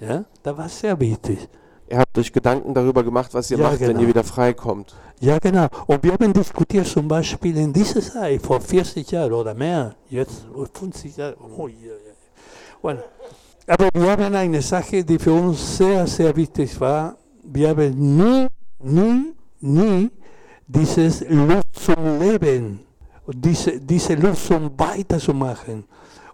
[0.00, 0.24] Ja?
[0.42, 1.48] Das war sehr wichtig.
[1.90, 4.00] Ihr habt euch Gedanken darüber gemacht, was ihr Ja, macht, wenn genau.
[4.00, 4.94] ihr wieder freikommt.
[5.20, 5.66] Ja, genau.
[5.86, 10.46] Und wir haben diskutiert zum Beispiel in dieser Zeit, vor 40 Jahren oder mehr, jetzt
[10.74, 11.36] 50 Jahre.
[11.56, 12.12] Oh, ja, ja.
[12.80, 13.00] Bueno,
[13.66, 17.16] aber wir haben eine Sache, die für uns sehr, sehr wichtig war.
[17.42, 18.46] Wir haben nie,
[18.80, 20.10] nie, nie
[20.66, 22.80] dieses Lust zum Leben,
[23.26, 25.84] diese, diese Lust zum Weiterzumachen.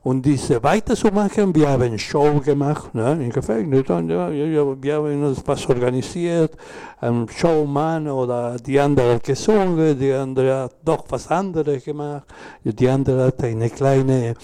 [0.05, 5.43] Und diese weiterzumachen, wir haben Show gemacht, ne, im Gefängnis, und ja, wir haben uns
[5.47, 6.53] was organisiert,
[7.01, 12.25] ein Showmann oder die andere hat gesungen, die andere hat doch was anderes gemacht,
[12.63, 14.35] die andere hat eine kleine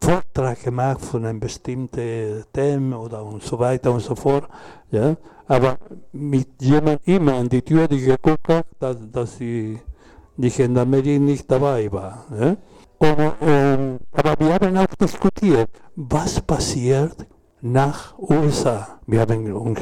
[0.00, 4.48] Vortrag gemacht von einem bestimmten Thema oder und so weiter und so fort.
[4.92, 5.16] Ja?
[5.48, 5.76] Aber
[6.12, 9.76] mit jemand immer an die Tür, die geguckt hat, dass, dass die,
[10.36, 12.26] die Gendarmerie nicht dabei war.
[12.38, 12.56] Ja?
[13.00, 17.26] Aber wir haben auch diskutiert, was passiert
[17.62, 18.98] nach USA.
[19.06, 19.76] Wir, haben,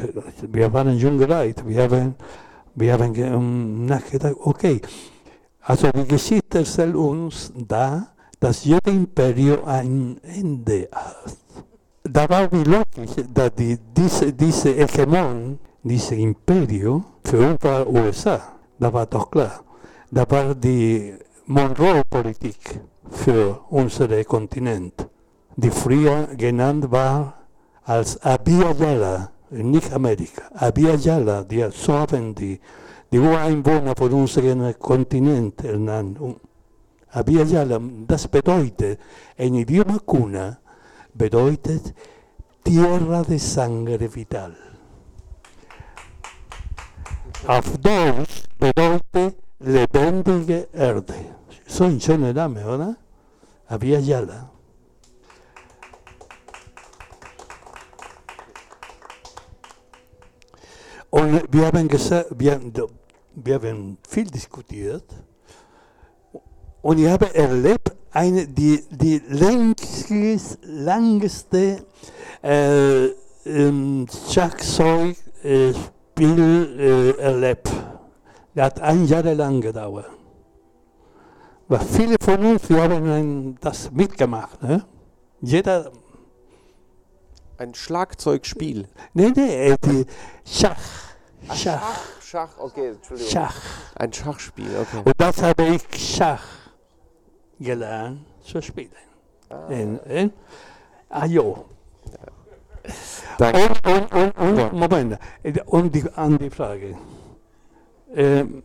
[0.53, 2.15] wir waren junge Leute, wir haben,
[2.75, 4.81] wir haben ge- nachgedacht, okay,
[5.61, 8.07] also die Geschichte erzählt uns da,
[8.39, 11.35] dass jedes Imperium ein Ende hat.
[12.03, 18.41] Da war wie logisch, dass die, diese, diese Hegemon, dieses Imperium, für uns war USA.
[18.79, 19.59] Da war doch klar.
[20.09, 21.13] Da war die
[21.45, 22.79] Monroe-Politik
[23.11, 25.07] für unseren Kontinent,
[25.55, 27.33] die früher genannt war
[27.83, 30.43] als Abya Yala, nicht Amerika.
[30.53, 32.59] Abya Yala, die, so haben die,
[33.11, 36.19] die Ureinwohner von unserem Kontinent ernannt.
[36.19, 36.37] Und
[37.11, 38.99] Abya Yala, das bedeutet,
[39.35, 40.59] en idioma cuna,
[41.13, 41.93] bedeutet
[42.63, 44.55] Tierra de Sangre Vital.
[47.47, 51.38] Auf Deutsch bedeutet lebendige Erde.
[51.71, 52.95] So ein schöner Name, oder?
[53.67, 54.49] Abya Yala.
[61.11, 62.59] Und wir haben gesagt, wir,
[63.35, 65.05] wir haben viel diskutiert.
[66.81, 70.09] Und ich habe erlebt, eine, die, die längst,
[70.63, 71.85] langste
[72.41, 73.09] äh,
[73.45, 75.15] Schlagzeugspiel
[76.17, 77.71] äh, erlebt.
[78.55, 80.18] Das hat ein Jahr lang gedauert.
[81.69, 84.61] Weil viele von uns, wir haben das mitgemacht.
[84.63, 84.83] Ne?
[85.39, 85.91] Jeder,
[87.59, 88.87] Ein Schlagzeugspiel.
[89.13, 90.05] nee, nee, äh, die
[90.43, 90.81] Schach.
[91.53, 91.99] Schach.
[92.21, 93.31] Schach, okay, Entschuldigung.
[93.31, 93.61] Schach.
[93.95, 95.01] Ein Schachspiel, okay.
[95.05, 96.43] Und das habe ich Schach
[97.59, 98.91] gelernt zu spielen.
[99.69, 100.33] In, in,
[101.09, 101.65] ah, jo.
[103.37, 103.61] Danke.
[103.61, 104.69] Und, und, und, und Ja.
[104.73, 105.19] Moment,
[105.67, 106.97] und die, an die Frage.
[108.13, 108.63] Ähm,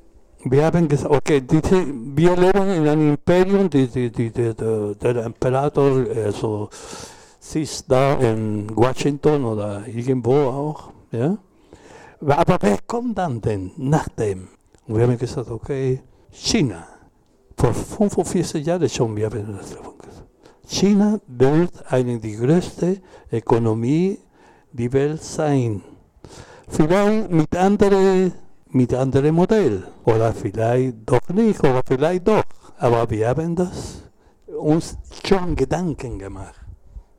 [0.53, 5.25] haben gesagt, okay, diese, wir leben in einem Imperium, die, die, die, die, der, der
[5.25, 6.69] Imperator also,
[7.41, 10.91] sitzt da in Washington oder irgendwo auch.
[11.11, 11.37] Ja?
[12.21, 14.49] Aber wer kommt dann denn nach dem?
[14.87, 16.87] Und wir haben gesagt, okay, China.
[17.57, 19.77] Vor 45 Jahren schon, wir haben das.
[20.67, 24.19] China wird eine die größte Ökonomie
[24.73, 25.83] die Welt sein.
[26.69, 28.33] Vielleicht mit anderen
[28.75, 32.43] mit anderem Modell oder vielleicht doch nicht oder vielleicht doch.
[32.77, 34.03] Aber wir haben das
[34.47, 36.61] uns schon Gedanken gemacht.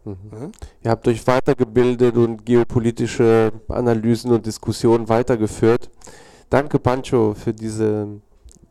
[0.03, 0.51] Mhm.
[0.83, 5.89] Ihr habt euch weitergebildet und geopolitische Analysen und Diskussionen weitergeführt.
[6.49, 8.19] Danke, Pancho, für diese,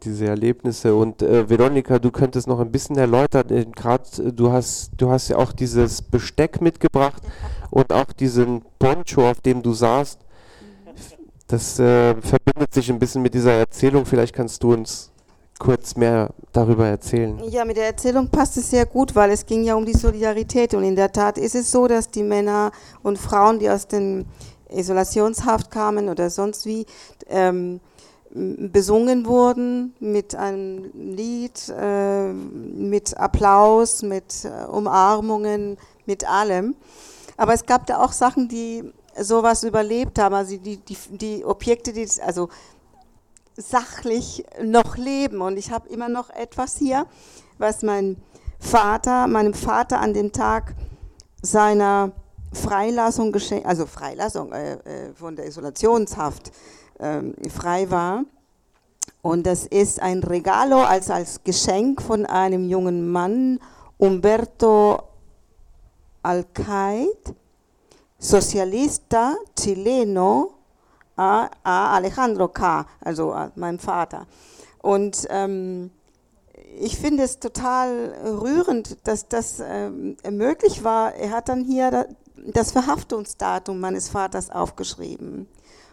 [0.04, 0.94] diese Erlebnisse.
[0.94, 5.10] Und äh, Veronika, du könntest noch ein bisschen erläutern, äh, gerade äh, du hast, du
[5.10, 7.22] hast ja auch dieses Besteck mitgebracht
[7.70, 10.23] und auch diesen Poncho, auf dem du saßt.
[11.46, 14.06] Das äh, verbindet sich ein bisschen mit dieser Erzählung.
[14.06, 15.10] Vielleicht kannst du uns
[15.58, 17.40] kurz mehr darüber erzählen?
[17.48, 20.74] Ja, mit der Erzählung passt es sehr gut, weil es ging ja um die Solidarität.
[20.74, 24.26] Und in der Tat ist es so, dass die Männer und Frauen, die aus den
[24.70, 26.86] Isolationshaft kamen oder sonst wie,
[27.28, 27.80] ähm,
[28.34, 36.74] besungen wurden mit einem Lied, äh, mit Applaus, mit äh, Umarmungen, mit allem.
[37.36, 41.92] Aber es gab da auch Sachen, die sowas überlebt haben, also die, die, die Objekte,
[41.92, 42.48] die, also
[43.56, 45.40] sachlich noch leben.
[45.40, 47.06] Und ich habe immer noch etwas hier,
[47.58, 48.16] was mein
[48.58, 50.74] Vater, meinem Vater an dem Tag
[51.42, 52.12] seiner
[52.52, 56.52] Freilassung geschenkt, also Freilassung äh, äh, von der Isolationshaft
[56.98, 58.24] äh, frei war.
[59.22, 63.60] Und das ist ein Regalo als, als Geschenk von einem jungen Mann,
[63.98, 65.02] Umberto
[66.22, 67.34] Alcaid,
[68.24, 70.54] Socialista chileno,
[71.14, 74.26] a, a Alejandro K., also a meinem Vater.
[74.80, 75.90] Und ähm,
[76.80, 81.14] ich finde es total rührend, dass das ähm, möglich war.
[81.14, 82.08] Er hat dann hier
[82.46, 85.46] das Verhaftungsdatum meines Vaters aufgeschrieben.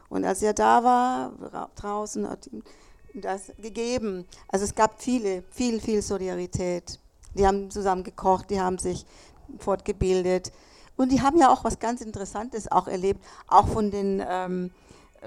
[0.07, 2.63] Und als er da war, draußen, hat ihm
[3.13, 4.25] das gegeben.
[4.47, 6.97] Also es gab viele, viel, viel Solidarität.
[7.35, 9.05] Die haben zusammen gekocht, die haben sich
[9.59, 10.53] fortgebildet.
[11.01, 14.69] Und die haben ja auch was ganz Interessantes auch erlebt, auch von den ähm,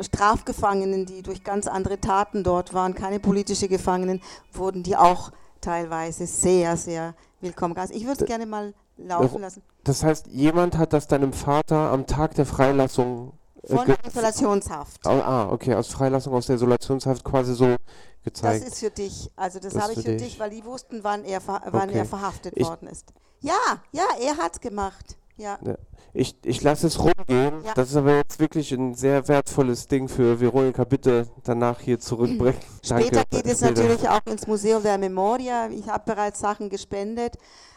[0.00, 6.26] Strafgefangenen, die durch ganz andere Taten dort waren, keine politische Gefangenen, wurden die auch teilweise
[6.26, 7.74] sehr, sehr willkommen.
[7.90, 9.62] Ich würde es gerne mal laufen lassen.
[9.82, 13.32] Das heißt, jemand hat das deinem Vater am Tag der Freilassung
[13.64, 15.04] äh, von der Isolationshaft.
[15.08, 17.74] Ah, okay, aus Freilassung aus der Isolationshaft quasi so
[18.22, 18.62] gezeigt.
[18.62, 19.28] Das ist für dich.
[19.34, 20.22] Also das, das habe ich für dich.
[20.22, 21.98] dich, weil die wussten, wann er, wann okay.
[21.98, 23.12] er verhaftet ich worden ist.
[23.40, 25.16] Ja, ja, er hat es gemacht.
[25.36, 25.58] Ja.
[25.64, 25.74] ja.
[26.12, 27.64] Ich, ich lasse es rumgehen.
[27.64, 27.74] Ja.
[27.74, 30.84] Das ist aber jetzt wirklich ein sehr wertvolles Ding für Veronika.
[30.84, 32.60] Bitte danach hier zurückbringen.
[32.82, 35.68] Später Danke, geht es natürlich auch ins Museum der Memoria.
[35.70, 37.36] Ich habe bereits Sachen gespendet,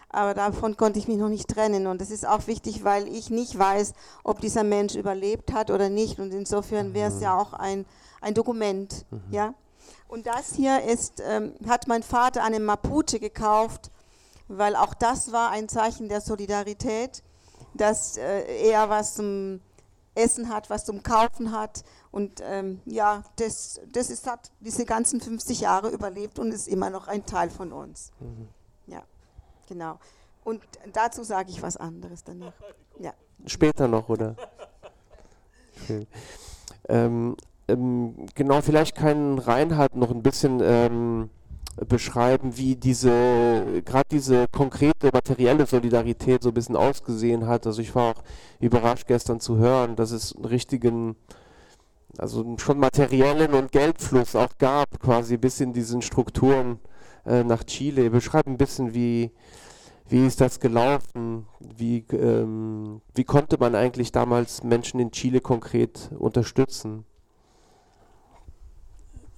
[0.10, 1.88] aber davon konnte ich mich noch nicht trennen.
[1.88, 3.94] Und das ist auch wichtig, weil ich nicht weiß,
[4.24, 6.20] ob dieser Mensch überlebt hat oder nicht.
[6.20, 7.24] Und insofern wäre es mhm.
[7.24, 7.86] ja auch ein,
[8.22, 9.06] ein Dokument.
[9.10, 9.22] Mhm.
[9.32, 9.54] Ja?
[10.08, 13.90] Und das hier ist, ähm, hat mein Vater einem Mapuche gekauft,
[14.48, 17.24] weil auch das war ein Zeichen der Solidarität
[17.78, 19.62] dass äh, er was zum
[20.16, 21.84] Essen hat, was zum Kaufen hat.
[22.12, 26.90] Und ähm, ja, das, das ist, hat diese ganzen 50 Jahre überlebt und ist immer
[26.90, 28.12] noch ein Teil von uns.
[28.20, 28.50] Mhm.
[28.88, 29.04] Ja,
[29.68, 30.00] genau.
[30.44, 30.62] Und
[30.94, 32.54] dazu sage ich was anderes danach.
[33.00, 33.14] Ja.
[33.46, 34.36] Später noch, oder?
[35.84, 36.08] Okay.
[36.90, 37.36] Ähm,
[37.68, 41.30] ähm, genau, vielleicht kann Reinhard noch ein bisschen ähm,
[41.86, 47.68] beschreiben, wie diese, gerade diese konkrete materielle Solidarität so ein bisschen ausgesehen hat.
[47.68, 48.24] Also ich war auch
[48.60, 51.16] überrascht gestern zu hören, dass es einen richtigen,
[52.18, 56.80] also schon materiellen und Geldfluss auch gab, quasi bis in diesen Strukturen
[57.26, 58.10] äh, nach Chile.
[58.10, 59.32] Beschreib ein bisschen, wie,
[60.10, 61.46] wie ist das gelaufen?
[61.60, 67.06] Wie, ähm, wie konnte man eigentlich damals Menschen in Chile konkret unterstützen?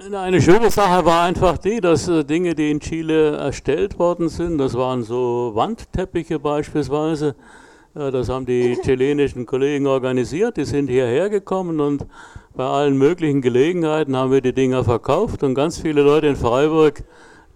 [0.02, 4.58] Eine schöne Sache war einfach die, dass äh, Dinge, die in Chile erstellt worden sind,
[4.58, 7.36] das waren so Wandteppiche beispielsweise,
[7.96, 12.06] äh, das haben die chilenischen Kollegen organisiert, die sind hierher gekommen und
[12.56, 17.04] bei allen möglichen Gelegenheiten haben wir die Dinger verkauft und ganz viele Leute in Freiburg,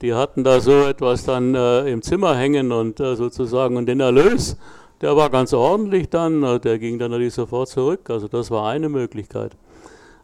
[0.01, 4.57] die hatten da so etwas dann äh, im Zimmer hängen und sozusagen und den Erlös,
[4.99, 8.89] der war ganz ordentlich dann, der ging dann natürlich sofort zurück, also das war eine
[8.89, 9.55] Möglichkeit.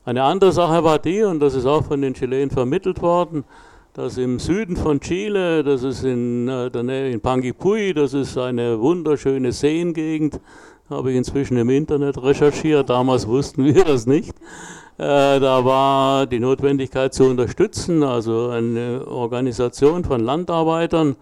[0.10, 3.44] Eine andere Sache war die, und das ist auch von den Chilenen vermittelt worden,
[3.94, 8.36] dass im Süden von Chile, das ist in äh, der Nähe in Panguipulli, das ist
[8.36, 10.40] eine wunderschöne Seengegend,
[10.90, 14.34] habe ich inzwischen im Internet recherchiert, damals wussten wir das nicht.
[14.98, 21.18] Äh, da war die Notwendigkeit zu unterstützen, also eine Organisation von Landarbeitern.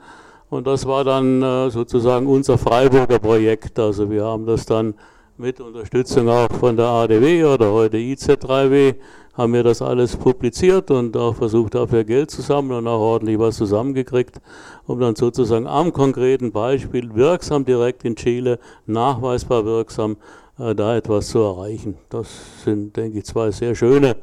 [0.50, 3.80] Und das war dann äh, sozusagen unser Freiburger Projekt.
[3.80, 4.94] Also wir haben das dann
[5.40, 8.96] mit Unterstützung auch von der ADW oder heute IZ3W
[9.36, 13.38] haben wir das alles publiziert und auch versucht, dafür Geld zu sammeln und auch ordentlich
[13.38, 14.42] was zusammengekriegt,
[14.88, 20.18] um dann sozusagen am konkreten Beispiel wirksam direkt in Chile, nachweisbar wirksam,
[20.58, 21.98] äh, da etwas zu erreichen.
[22.10, 24.16] Das sind, denke ich, zwei sehr schöne,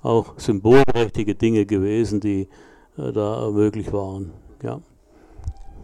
[0.00, 2.48] auch symbolträchtige Dinge gewesen, die
[2.96, 4.32] äh, da möglich waren.
[4.62, 4.80] Ja.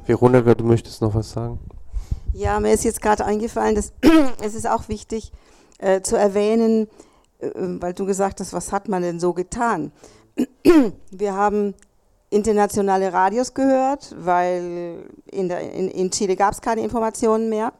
[0.06, 1.58] Veronika, du möchtest noch was sagen?
[2.32, 3.92] Ja, mir ist jetzt gerade eingefallen, dass
[4.42, 5.32] es ist auch wichtig
[5.78, 6.88] äh, zu erwähnen,
[7.40, 9.92] äh, weil du gesagt hast, was hat man denn so getan?
[11.10, 11.74] Wir haben
[12.30, 17.72] internationale Radios gehört, weil in, der, in, in Chile gab es keine Informationen mehr.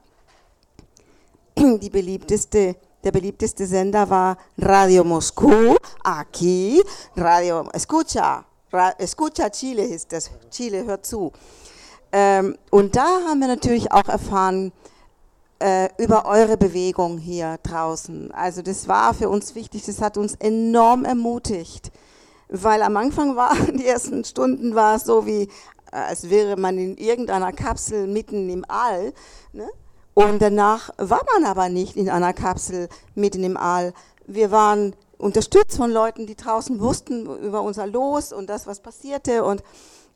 [1.57, 6.83] Die beliebteste, der beliebteste Sender war Radio Moscú, aquí,
[7.17, 11.33] Radio Escucha, Ra, Escucha Chile ist das, Chile hört zu.
[12.13, 14.73] Ähm, und da haben wir natürlich auch erfahren,
[15.61, 18.31] äh, über eure Bewegung hier draußen.
[18.33, 21.91] Also das war für uns wichtig, das hat uns enorm ermutigt,
[22.49, 25.43] weil am Anfang war, die ersten Stunden war es so wie,
[25.93, 29.13] äh, als wäre man in irgendeiner Kapsel mitten im All.
[29.53, 29.69] Ne?
[30.15, 33.93] Und danach war man aber nicht in einer Kapsel mitten im All.
[34.27, 39.45] Wir waren unterstützt von Leuten, die draußen wussten über unser Los und das, was passierte.
[39.45, 39.63] Und,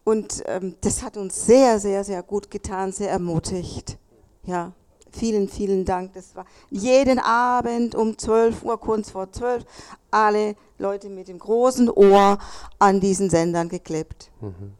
[0.04, 3.98] und ähm, das hat uns sehr, sehr, sehr gut getan, sehr ermutigt.
[4.44, 4.72] Ja.
[5.14, 6.14] Vielen, vielen Dank.
[6.14, 9.64] Das war jeden Abend um 12 Uhr, kurz vor 12,
[10.10, 12.38] alle Leute mit dem großen Ohr
[12.78, 14.30] an diesen Sendern geklebt.
[14.40, 14.72] Mhm.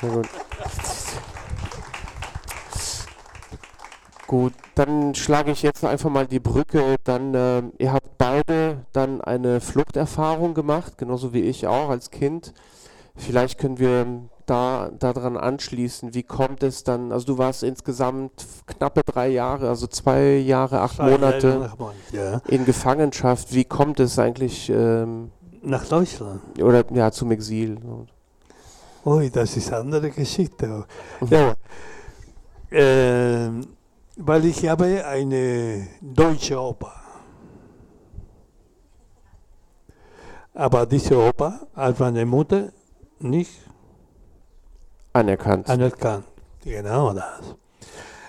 [0.00, 0.28] Sehr gut.
[4.26, 6.96] Gut, dann schlage ich jetzt einfach mal die Brücke.
[7.04, 12.52] Dann, äh, ihr habt beide dann eine Fluchterfahrung gemacht, genauso wie ich auch als Kind.
[13.18, 14.06] Vielleicht können wir
[14.46, 16.14] da daran anschließen.
[16.14, 17.12] Wie kommt es dann?
[17.12, 22.40] Also du warst insgesamt knappe drei Jahre, also zwei Jahre, acht zwei Monate Jahre, ja.
[22.48, 23.52] in Gefangenschaft.
[23.52, 25.30] Wie kommt es eigentlich ähm,
[25.62, 26.40] nach Deutschland?
[26.60, 27.78] Oder ja zum Exil?
[29.04, 30.84] Ui, das ist eine andere Geschichte.
[31.30, 31.54] ja,
[32.70, 33.50] äh,
[34.16, 36.92] weil ich habe eine deutsche Oper.
[40.54, 42.72] Aber diese Oper hat meine Mutter
[43.20, 43.52] nicht
[45.12, 45.68] anerkannt.
[45.68, 46.24] Anerkannt,
[46.62, 47.56] genau das.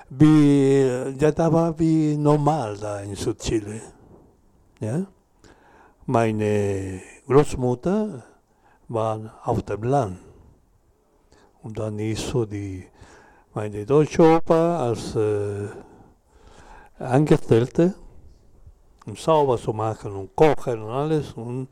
[0.10, 0.82] Wie,
[1.19, 3.82] ja, da war wie normal da in Südchile.
[4.80, 5.06] Ja?
[6.06, 8.23] Meine Großmutter
[8.88, 10.17] war auf dem Land.
[11.62, 12.88] Und dann ist so die,
[13.54, 15.67] meine deutsche Opa als äh,
[16.97, 17.93] Angestellte,
[19.06, 21.34] um sauber zu machen und kochen und alles.
[21.34, 21.67] Und,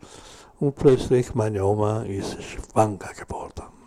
[0.59, 3.77] und plötzlich meine Oma ist schwanger geworden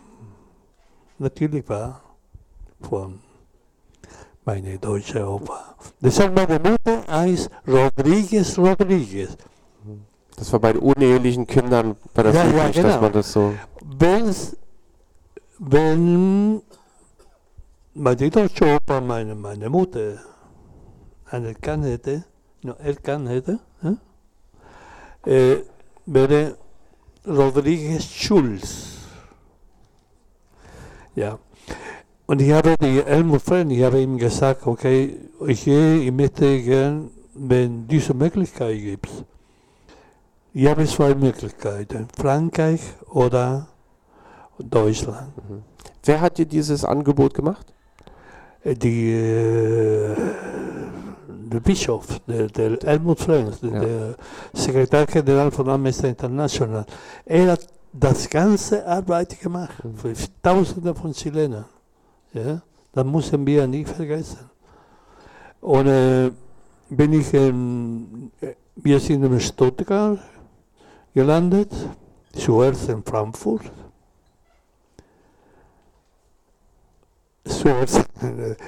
[1.21, 2.01] natürlich war
[2.81, 3.19] von
[4.43, 5.75] meiner deutschen Opa.
[5.99, 9.37] Deshalb meine Mutter heißt Rodriguez Rodriguez.
[10.35, 12.87] Das war bei den unehelichen Kindern bei der ja, ja, genau.
[12.87, 13.53] dass man das so.
[13.99, 14.57] Wenn's,
[15.59, 16.61] wenn
[17.93, 20.17] meine deutsche Opa meine, meine Mutter
[21.25, 22.23] anerkannt hätte,
[22.63, 23.59] no, erkannt hätte,
[25.25, 25.57] äh,
[26.05, 26.57] wäre
[27.25, 28.97] Rodriguez Schulz.
[31.15, 31.37] Ja.
[32.25, 37.11] Und ich habe die Helmut Frenn, ich habe ihm gesagt, okay, ich, ich möchte gern,
[37.33, 39.09] wenn diese Möglichkeit gibt.
[40.53, 43.67] Ich habe zwei Möglichkeiten, Frankreich oder
[44.57, 45.35] Deutschland.
[45.37, 45.63] Mhm.
[46.03, 47.73] Wer hat dir dieses Angebot gemacht?
[48.63, 50.15] Die, äh,
[51.51, 53.69] der Bischof, der, der Helmut Frenz, ja.
[53.69, 54.15] der
[54.53, 56.85] Sekretär General von Amnesty International.
[57.25, 61.65] Er hat das ganze Arbeit gemacht, für Tausende von Chilenen.
[62.33, 62.61] Ja?
[62.93, 64.49] Das müssen wir nicht vergessen.
[65.61, 66.31] Und äh,
[66.89, 68.31] bin ich in,
[68.75, 70.19] wir sind in Stuttgart
[71.13, 71.71] gelandet,
[72.33, 73.71] zuerst in Frankfurt.
[77.43, 78.05] Zuerst,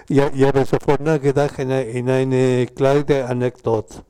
[0.10, 4.04] ja, ich habe sofort nachgedacht in, in eine kleine Anekdote.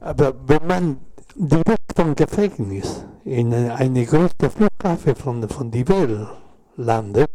[0.00, 0.96] Aber wenn man
[1.34, 6.28] direkt vom Gefängnis in eine große Flughafen von, von die Welt
[6.76, 7.30] landet.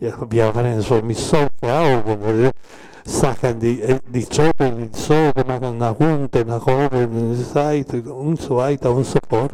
[0.00, 2.50] Ja, wir waren so mit solchen Augen,
[3.04, 7.34] Sachen, die, die Treppen so machen nach unten, nach oben,
[8.10, 9.52] und so weiter und so fort.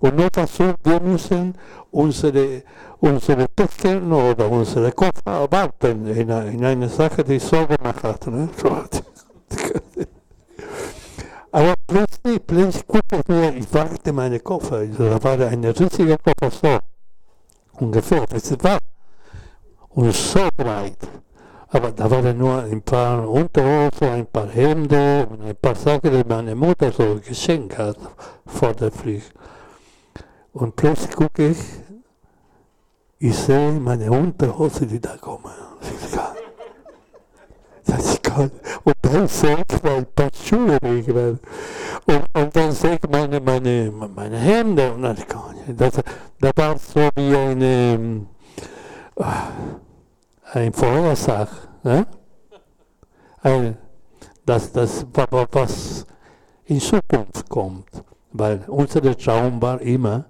[0.00, 1.54] Und nur dazu, wir müssen
[1.90, 2.62] unsere,
[3.00, 8.26] unsere Päckchen oder unsere Koffer warten in, in eine Sache, die so gemacht hat.
[8.26, 8.48] Ne?
[11.52, 14.76] Aber plötzlich, plötzlich gucke ich mir, ich warte meine Koffer.
[14.76, 16.78] Also, da war ein riesiger Koffer so.
[17.84, 18.78] Ungefähr, das war.
[19.90, 20.98] Und so breit.
[21.68, 26.24] Aber da waren nur ein paar Unterhosen, ein paar Hemden und ein paar Sachen, die
[26.28, 27.96] meine Mutter so geschenkt hat
[28.46, 29.32] vor der Pflicht.
[30.52, 31.58] Und plötzlich gucke ich,
[33.18, 35.52] ich sehe meine Unterhose, die da kommen.
[37.86, 38.50] Das geil.
[38.84, 44.38] Und dann sehe ich mein paar Schuhe Und, und dann sehe ich meine, meine, meine
[44.38, 44.92] Hände.
[44.92, 45.16] Und dann,
[45.76, 46.00] das,
[46.40, 48.26] das war so wie eine,
[50.52, 51.48] ein Vorhersag.
[51.82, 52.06] Ne?
[53.42, 53.76] Ein,
[54.46, 56.06] dass das, was
[56.64, 57.88] in Zukunft kommt.
[58.32, 60.26] Weil unser Traum war immer,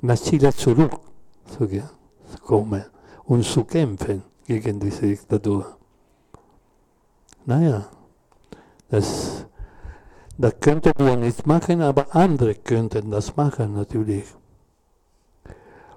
[0.00, 2.84] nach Chile zurückzukommen
[3.24, 5.76] und zu kämpfen gegen diese Diktatur.
[7.44, 7.86] Naja,
[8.88, 9.44] das,
[10.36, 14.26] das könnten wir nicht machen, aber andere könnten das machen natürlich.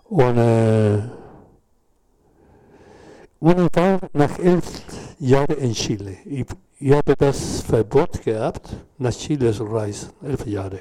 [0.05, 1.01] Und, äh,
[3.39, 4.65] und war nach elf
[5.19, 6.17] Jahren in Chile.
[6.25, 6.45] Ich,
[6.79, 10.79] ich habe das Verbot gehabt, nach Chile zu reisen, elf Jahre.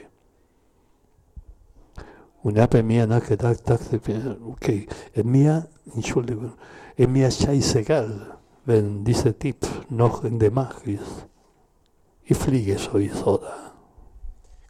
[2.42, 4.00] Und habe mir nachgedacht, dachte
[4.46, 4.86] okay,
[5.22, 6.52] mir, Entschuldigung,
[6.96, 11.26] ist mir scheißegal, wenn dieser Typ noch in der Macht ist.
[12.24, 13.54] Ich fliege sowieso da.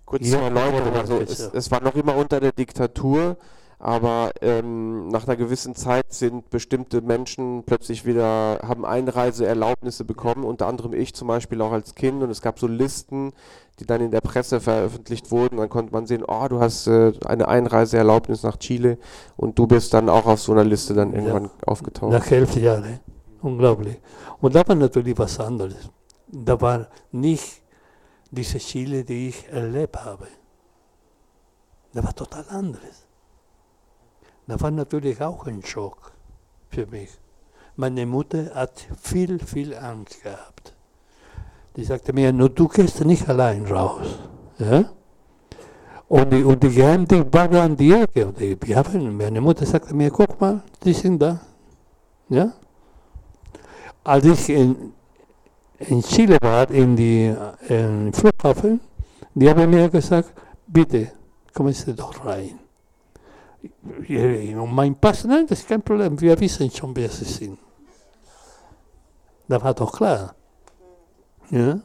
[0.04, 3.36] Kurz zur Erläuterung, also es, es war noch immer unter der Diktatur,
[3.78, 10.66] aber ähm, nach einer gewissen Zeit sind bestimmte Menschen plötzlich wieder, haben Einreiseerlaubnisse bekommen, unter
[10.66, 13.32] anderem ich zum Beispiel auch als Kind und es gab so Listen,
[13.78, 15.58] die dann in der Presse veröffentlicht wurden.
[15.58, 18.98] Dann konnte man sehen, oh, du hast äh, eine Einreiseerlaubnis nach Chile
[19.36, 21.50] und du bist dann auch auf so einer Liste dann irgendwann ja.
[21.66, 22.10] aufgetaucht.
[22.12, 22.98] Nach elf Jahren,
[23.42, 24.00] unglaublich.
[24.40, 25.88] Und da war natürlich was anderes.
[26.26, 27.62] Da war nicht
[28.32, 30.26] diese Chile, die ich erlebt habe.
[31.94, 33.07] Da war total anderes.
[34.48, 36.12] Das war natürlich auch ein Schock
[36.70, 37.10] für mich.
[37.76, 40.74] Meine Mutter hat viel, viel Angst gehabt.
[41.76, 44.18] Die sagte mir, nur du gehst nicht allein raus.
[44.58, 44.86] Ja?
[46.08, 48.26] Und die, und die Geheimdienste waren an die Ecke.
[48.26, 51.38] Und die, haben, meine Mutter sagte mir, guck mal, die sind da.
[52.30, 52.54] Ja?
[54.02, 54.94] Als ich in,
[55.78, 57.34] in Chile war, in die
[57.68, 58.80] in Flughafen,
[59.34, 60.32] die haben mir gesagt,
[60.66, 61.12] bitte,
[61.52, 62.58] kommen Sie doch rein.
[63.62, 67.58] Und mein Pass, nein, das ist kein Problem, wir wissen schon, wer Sie sind.
[69.48, 70.34] Das war doch klar.
[71.50, 71.80] Ja?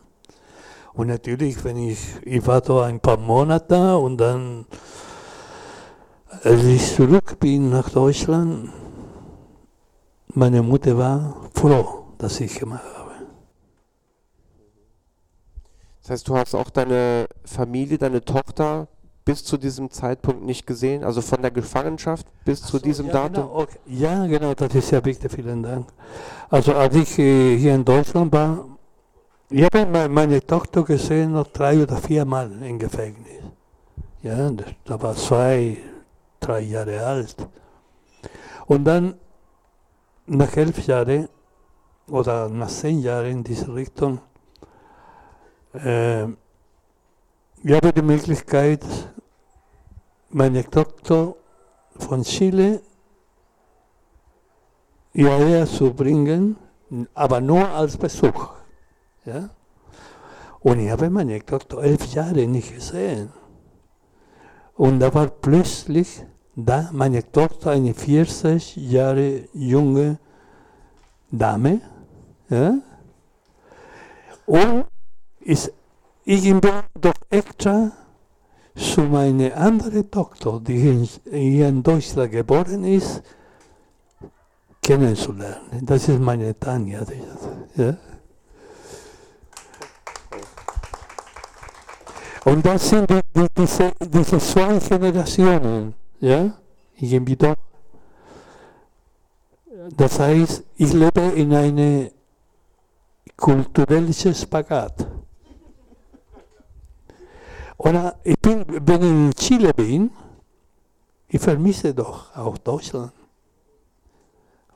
[0.93, 4.65] Und natürlich, wenn ich, ich war da ein paar Monate und dann,
[6.43, 8.69] als ich zurück bin nach Deutschland,
[10.27, 13.11] meine Mutter war froh, dass ich gemacht habe.
[16.01, 18.87] Das heißt, du hast auch deine Familie, deine Tochter
[19.25, 21.03] bis zu diesem Zeitpunkt nicht gesehen?
[21.03, 23.45] Also von der Gefangenschaft bis so, zu diesem ja, Datum?
[23.45, 23.79] Genau, okay.
[23.85, 25.87] Ja, genau, das ist sehr wichtig, vielen Dank.
[26.49, 28.65] Also als ich äh, hier in Deutschland war,
[29.49, 33.43] ich habe meine Tochter gesehen noch drei oder vier Mal im Gefängnis.
[34.23, 34.49] Ja,
[34.85, 35.77] da war zwei,
[36.39, 37.35] drei Jahre alt.
[38.65, 39.15] Und dann
[40.25, 41.27] nach elf Jahren
[42.07, 44.19] oder nach zehn Jahren in diese Richtung,
[45.73, 48.83] äh, ich habe die Möglichkeit,
[50.33, 51.35] meine Tochter
[51.97, 52.81] von Chile
[55.13, 56.57] hierher zu bringen,
[57.13, 58.49] aber nur als Besuch.
[59.25, 59.49] Ja?
[60.59, 63.31] Und ich habe meine Tochter elf Jahre nicht gesehen.
[64.75, 66.25] Und da war plötzlich
[66.55, 70.19] da meine Tochter, eine 40 Jahre junge
[71.31, 71.81] Dame.
[72.49, 72.75] Ja?
[74.45, 74.85] Und
[75.39, 75.71] ist
[76.25, 76.61] ich bin
[77.01, 77.91] doch extra
[78.75, 83.21] zu meiner anderen Tochter, die hier in Deutschland geboren ist,
[84.81, 85.85] kennenzulernen.
[85.85, 87.05] Das ist meine Tanja.
[87.75, 87.95] Ja?
[92.45, 95.93] Und das sind die, die, diese, diese zwei Generationen.
[96.19, 96.53] Ja?
[96.97, 97.55] Irgendwie doch.
[99.95, 102.09] Das heißt, ich lebe in einem
[103.35, 105.12] kulturellen Spagat.
[107.83, 110.11] Oder ich bin, wenn ich in Chile bin,
[111.27, 113.11] ich vermisse doch auch Deutschland.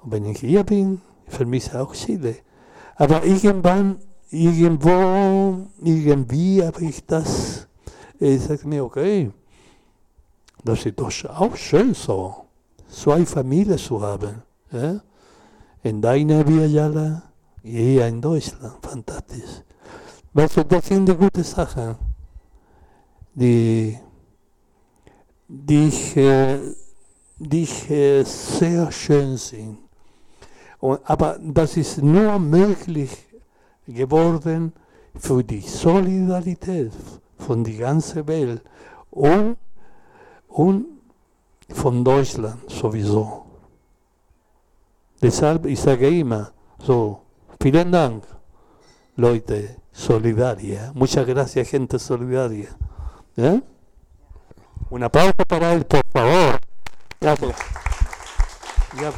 [0.04, 2.36] Und wenn ich hier bin, ich vermisse auch Chile.
[2.98, 4.00] Aber irgendwann,
[4.30, 7.68] irgendwo, irgendwie habe ich das,
[8.20, 9.32] ich sage mir, okay,
[10.66, 12.36] das ist doch auch schön so,
[12.90, 14.44] zwei Familien zu haben.
[14.70, 15.00] Ja?
[15.82, 17.22] In deiner Villa
[17.64, 19.64] hier in Deutschland, fantastisch.
[20.34, 22.07] Weißt du, das sind die guten Sachen
[23.38, 23.96] die,
[25.48, 26.60] die, äh,
[27.38, 29.78] die äh, sehr schön sind.
[30.80, 33.12] Und, aber das ist nur möglich
[33.88, 34.74] geworden
[35.16, 36.92] für die Solidarität
[37.38, 38.62] von der ganzen Welt
[39.12, 39.58] und,
[40.48, 40.86] und
[41.70, 43.46] von Deutschland sowieso.
[45.22, 47.22] Deshalb, ich sage immer, so,
[47.62, 48.24] vielen Dank,
[49.16, 50.92] Leute, solidaria.
[50.96, 52.70] Muchas gracias, gente solidaria.
[53.38, 53.62] ¿Eh?
[54.90, 56.60] Un aplauso para él, por favor.
[57.22, 57.36] Ja,
[59.00, 59.14] ja.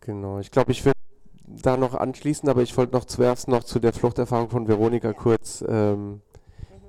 [0.00, 0.98] Genau, ich glaube, ich würde
[1.44, 5.62] da noch anschließen, aber ich wollte noch zuerst noch zu der Fluchterfahrung von Veronika kurz.
[5.68, 6.22] Ähm,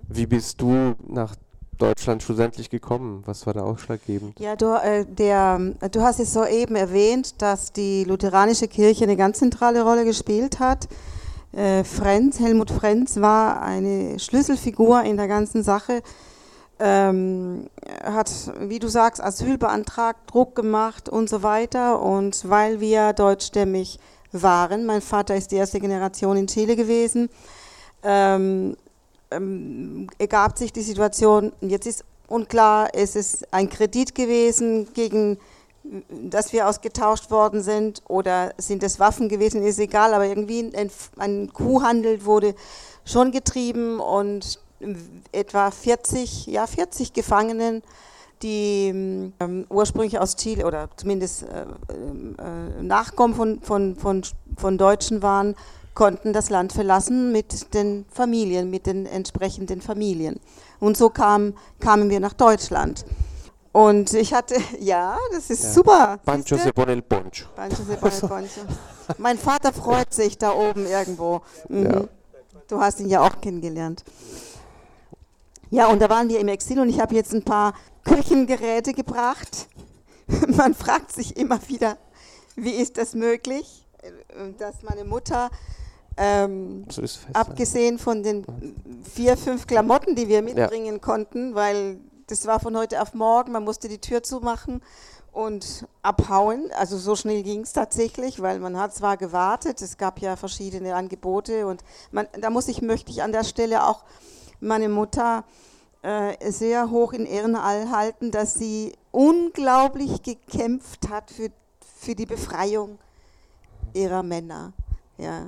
[0.08, 1.36] wie bist du nach
[1.82, 3.24] Deutschland schlussendlich gekommen?
[3.26, 4.40] Was war da ausschlaggebend?
[4.40, 5.60] Ja, du, äh, der,
[5.92, 10.88] du hast es soeben erwähnt, dass die lutheranische Kirche eine ganz zentrale Rolle gespielt hat.
[11.54, 16.04] Äh, Frenz, Helmut Frenz war eine Schlüsselfigur in der ganzen Sache.
[16.80, 17.68] Ähm,
[18.04, 22.02] hat, wie du sagst, Asyl beantragt, Druck gemacht und so weiter.
[22.02, 24.00] Und weil wir deutschstämmig
[24.32, 27.30] waren, mein Vater ist die erste Generation in Chile gewesen,
[28.04, 28.78] ähm,
[29.32, 35.38] ähm, ergab sich die Situation, jetzt ist unklar, es ist ein Kredit gewesen, gegen
[36.10, 40.92] dass wir ausgetauscht worden sind, oder sind es Waffen gewesen, ist egal, aber irgendwie ein,
[41.18, 42.56] ein Kuhhandel wurde
[43.04, 44.60] schon getrieben und
[45.32, 47.82] etwa 40, ja 40 Gefangenen,
[48.42, 54.24] die ähm, ursprünglich aus Chile oder zumindest äh, äh, Nachkommen von, von, von,
[54.58, 55.56] von Deutschen waren,
[55.94, 60.40] konnten das Land verlassen mit den Familien, mit den entsprechenden Familien.
[60.80, 63.06] Und so kam, kamen wir nach Deutschland.
[63.72, 65.72] Und ich hatte, ja, das ist ja.
[65.72, 66.20] super.
[66.26, 67.48] Pancho se pone el poncho.
[67.56, 68.62] Pancho se pone el poncho.
[69.18, 71.42] mein Vater freut sich da oben irgendwo.
[71.70, 71.86] Mhm.
[71.86, 72.04] Ja.
[72.68, 74.04] Du hast ihn ja auch kennengelernt.
[75.70, 77.74] Ja, und da waren wir im Exil und ich habe jetzt ein paar
[78.04, 79.68] Küchengeräte gebracht.
[80.48, 81.98] Man fragt sich immer wieder,
[82.56, 83.81] wie ist das möglich,
[84.58, 85.50] dass meine Mutter
[86.18, 88.46] ähm, so fest, abgesehen von den
[89.04, 91.00] vier, fünf Klamotten, die wir mitbringen ja.
[91.00, 94.82] konnten, weil das war von heute auf morgen, man musste die Tür zumachen
[95.32, 96.70] und abhauen.
[96.78, 100.96] Also so schnell ging es tatsächlich, weil man hat zwar gewartet, es gab ja verschiedene
[100.96, 104.04] Angebote und man, da muss ich, möchte ich an der Stelle auch
[104.60, 105.44] meine Mutter
[106.04, 111.50] äh, sehr hoch in Ehren halten, dass sie unglaublich gekämpft hat für,
[111.98, 112.98] für die Befreiung
[113.94, 114.74] ihrer Männer.
[115.18, 115.48] Ja,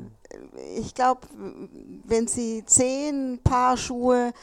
[0.77, 1.21] ich glaube,
[2.05, 4.33] wenn sie zehn Paar Schuhe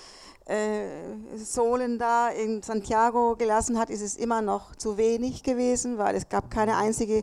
[0.47, 0.89] äh,
[1.37, 6.29] Sohlen da in Santiago gelassen hat, ist es immer noch zu wenig gewesen, weil es
[6.29, 7.23] gab keine einzige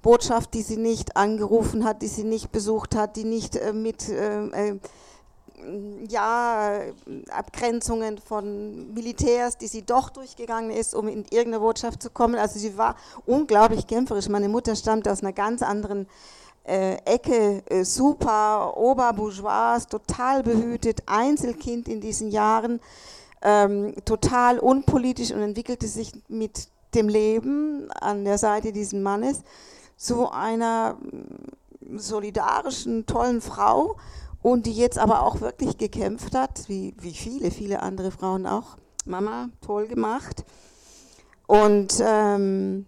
[0.00, 4.08] Botschaft, die sie nicht angerufen hat, die sie nicht besucht hat, die nicht äh, mit
[4.08, 4.78] äh, äh
[6.08, 6.80] ja,
[7.30, 12.36] Abgrenzungen von Militärs, die sie doch durchgegangen ist, um in irgendeine Botschaft zu kommen.
[12.36, 12.96] Also sie war
[13.26, 14.28] unglaublich kämpferisch.
[14.28, 16.06] Meine Mutter stammte aus einer ganz anderen
[16.64, 22.80] äh, Ecke, äh, super Oberbourgeois, total behütet, Einzelkind in diesen Jahren,
[23.42, 29.42] ähm, total unpolitisch und entwickelte sich mit dem Leben an der Seite dieses Mannes
[29.96, 33.96] zu einer mm, solidarischen, tollen Frau
[34.42, 38.76] und die jetzt aber auch wirklich gekämpft hat, wie, wie viele, viele andere Frauen auch.
[39.04, 40.44] Mama, toll gemacht.
[41.46, 42.86] Und ähm,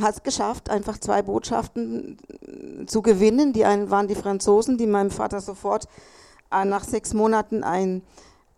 [0.00, 2.18] hat es geschafft, einfach zwei Botschaften
[2.86, 3.52] zu gewinnen.
[3.52, 5.88] Die einen waren die Franzosen, die meinem Vater sofort
[6.50, 8.02] äh, nach sechs Monaten ein,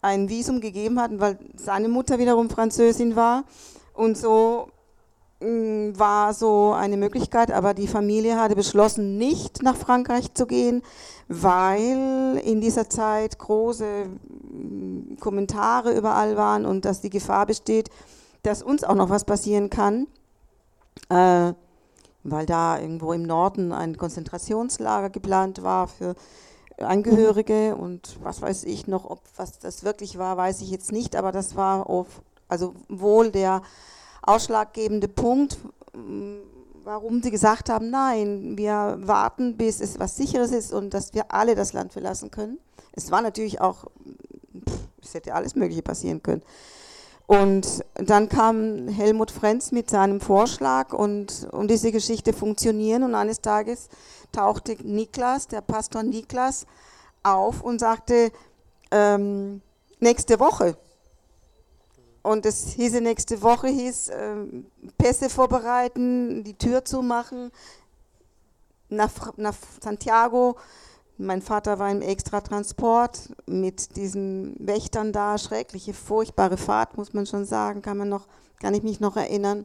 [0.00, 3.44] ein Visum gegeben hatten, weil seine Mutter wiederum Französin war.
[3.92, 4.68] Und so
[5.98, 10.82] war so eine Möglichkeit, aber die Familie hatte beschlossen, nicht nach Frankreich zu gehen,
[11.28, 17.90] weil in dieser Zeit große mm, Kommentare überall waren und dass die Gefahr besteht,
[18.42, 20.06] dass uns auch noch was passieren kann
[21.08, 21.52] äh,
[22.24, 26.16] weil da irgendwo im Norden ein Konzentrationslager geplant war für
[26.78, 31.16] Angehörige und was weiß ich noch, ob was das wirklich war, weiß ich jetzt nicht,
[31.16, 32.06] aber das war auf,
[32.48, 33.62] also wohl der
[34.26, 35.58] ausschlaggebende Punkt,
[36.84, 41.32] warum sie gesagt haben, nein, wir warten, bis es was Sicheres ist und dass wir
[41.32, 42.58] alle das Land verlassen können.
[42.92, 43.86] Es war natürlich auch,
[45.02, 46.42] es hätte alles Mögliche passieren können.
[47.26, 53.02] Und dann kam Helmut Frenz mit seinem Vorschlag und, und diese Geschichte funktionieren.
[53.02, 53.88] Und eines Tages
[54.30, 56.66] tauchte Niklas, der Pastor Niklas,
[57.24, 58.30] auf und sagte,
[58.92, 59.60] ähm,
[59.98, 60.76] nächste Woche.
[62.26, 64.66] Und es hieße nächste Woche, hieß ähm,
[64.98, 67.52] Pässe vorbereiten, die Tür zumachen,
[68.88, 70.56] nach, nach Santiago
[71.18, 77.44] Mein Vater war im Extratransport mit diesen Wächtern da, schreckliche, furchtbare Fahrt, muss man schon
[77.44, 78.26] sagen, kann man noch,
[78.60, 79.64] kann ich mich noch erinnern.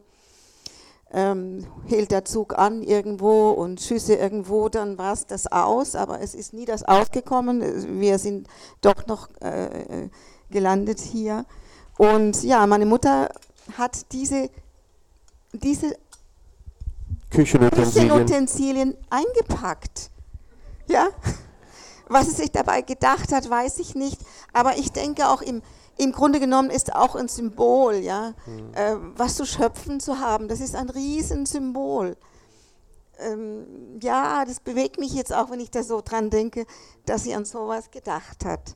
[1.12, 6.22] Ähm, hielt der Zug an irgendwo und Schüsse irgendwo, dann war es das aus, aber
[6.22, 8.00] es ist nie das ausgekommen.
[8.00, 8.48] Wir sind
[8.82, 10.10] doch noch äh,
[10.52, 11.44] gelandet hier.
[12.02, 13.30] Und ja, meine Mutter
[13.78, 14.50] hat diese,
[15.54, 15.96] diese
[17.30, 18.10] Küchenutensilien.
[18.10, 20.10] Küchenutensilien eingepackt.
[20.88, 21.10] Ja,
[22.10, 24.20] was sie sich dabei gedacht hat, weiß ich nicht.
[24.52, 25.62] Aber ich denke auch im,
[25.96, 28.74] im Grunde genommen ist auch ein Symbol, ja, mhm.
[28.74, 30.48] äh, was zu schöpfen zu haben.
[30.48, 32.18] Das ist ein Riesensymbol.
[33.20, 36.66] Ähm, ja, das bewegt mich jetzt auch, wenn ich da so dran denke,
[37.06, 38.76] dass sie an sowas gedacht hat.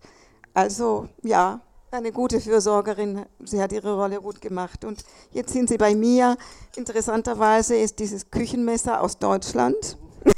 [0.53, 1.61] Also ja,
[1.95, 3.25] eine gute Fürsorgerin.
[3.43, 4.85] Sie hat ihre Rolle gut gemacht.
[4.85, 6.37] Und jetzt sind sie bei mir.
[6.75, 9.97] Interessanterweise ist dieses Küchenmesser aus Deutschland.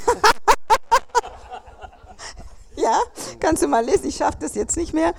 [2.79, 3.01] Ja,
[3.39, 5.15] kannst du mal lesen, ich schaffe das jetzt nicht mehr.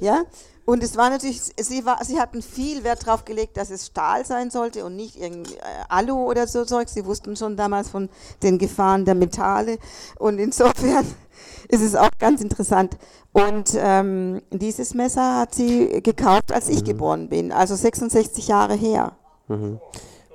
[0.00, 0.24] Ja,
[0.66, 4.26] und es war natürlich, sie, war, sie hatten viel Wert darauf gelegt, dass es Stahl
[4.26, 6.88] sein sollte und nicht irgendwie äh, Alu oder so Zeug.
[6.88, 8.08] Sie wussten schon damals von
[8.42, 9.78] den Gefahren der Metalle.
[10.18, 11.06] Und insofern
[11.68, 12.98] ist es auch ganz interessant.
[13.32, 16.86] Und ähm, dieses Messer hat sie gekauft, als ich mhm.
[16.86, 19.12] geboren bin, also 66 Jahre her.
[19.46, 19.78] Mhm.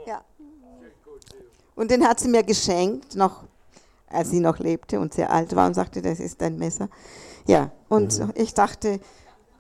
[0.08, 0.22] Ja.
[1.76, 3.44] Und den hat sie mir geschenkt, noch
[4.08, 6.88] als sie noch lebte und sehr alt war und sagte, das ist ein Messer.
[7.48, 8.32] Ja, und mhm.
[8.36, 9.02] ich dachte,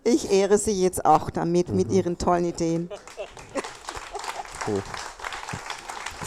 [0.04, 1.76] ich ehre sie jetzt auch damit, mhm.
[1.76, 2.90] mit ihren tollen Ideen.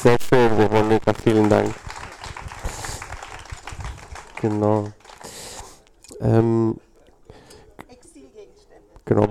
[0.03, 1.75] Sehr schön, Veronika, vielen Dank.
[4.41, 4.89] Genau.
[6.21, 6.77] Ähm,
[7.89, 8.85] Exilgegenstände.
[9.05, 9.29] Genau.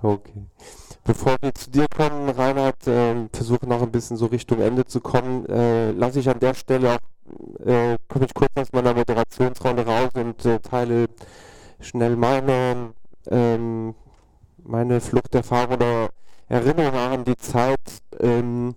[0.00, 0.46] Okay.
[1.08, 5.00] Bevor wir zu dir kommen, Reinhard, äh, versuche noch ein bisschen so Richtung Ende zu
[5.00, 9.86] kommen, äh, lasse ich an der Stelle auch, äh, komme ich kurz aus meiner Moderationsrolle
[9.86, 11.06] raus und äh, teile
[11.80, 12.92] schnell meine,
[13.30, 13.94] ähm,
[14.62, 16.10] meine Fluchterfahrung oder
[16.46, 17.80] Erinnerung an die Zeit.
[18.20, 18.74] Ähm,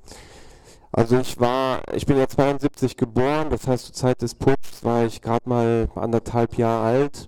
[0.93, 5.03] also ich war, ich bin ja 72 geboren, das heißt zur Zeit des Putschs war
[5.03, 7.27] ich gerade mal anderthalb Jahre alt.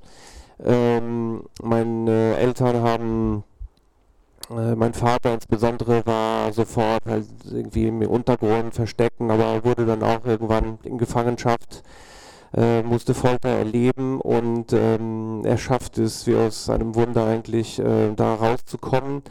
[0.63, 3.43] Ähm, meine Eltern haben
[4.49, 10.25] äh, mein Vater insbesondere war sofort halt irgendwie im Untergrund verstecken, aber wurde dann auch
[10.25, 11.83] irgendwann in Gefangenschaft,
[12.55, 18.13] äh, musste Folter erleben und ähm, er schafft es wie aus einem Wunder eigentlich äh,
[18.15, 19.23] da rauszukommen.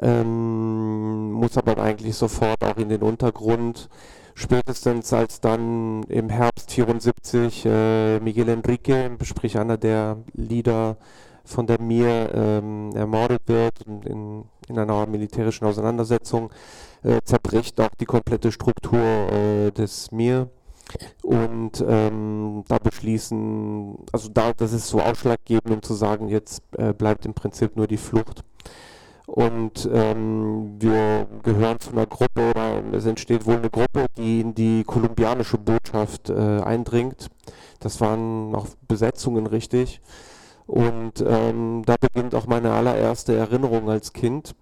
[0.00, 3.88] Ähm, muss aber eigentlich sofort auch in den Untergrund.
[4.34, 10.96] Spätestens als dann im Herbst 74 äh, Miguel Enrique, sprich einer der Leader
[11.44, 16.50] von der Mir ähm, ermordet wird in, in einer militärischen Auseinandersetzung,
[17.02, 20.48] äh, zerbricht auch die komplette Struktur äh, des Mir.
[21.22, 26.92] Und ähm, da beschließen, also da, das ist so ausschlaggebend, um zu sagen, jetzt äh,
[26.92, 28.44] bleibt im Prinzip nur die Flucht.
[29.26, 34.54] Und ähm, wir gehören zu einer Gruppe, oder es entsteht wohl eine Gruppe, die in
[34.54, 37.30] die kolumbianische Botschaft äh, eindringt.
[37.80, 40.02] Das waren noch Besetzungen richtig.
[40.66, 44.54] Und ähm, da beginnt auch meine allererste Erinnerung als Kind.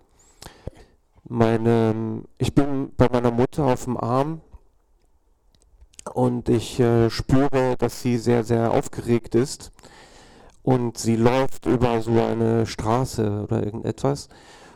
[1.29, 4.41] Meine, ich bin bei meiner Mutter auf dem Arm
[6.13, 9.73] und ich äh, spüre, dass sie sehr, sehr aufgeregt ist.
[10.63, 14.29] Und sie läuft über so eine Straße oder irgendetwas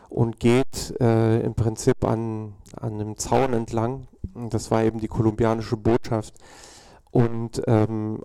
[0.09, 4.07] und geht äh, im Prinzip an, an einem Zaun entlang.
[4.49, 6.33] Das war eben die kolumbianische Botschaft.
[7.11, 8.21] Und ähm,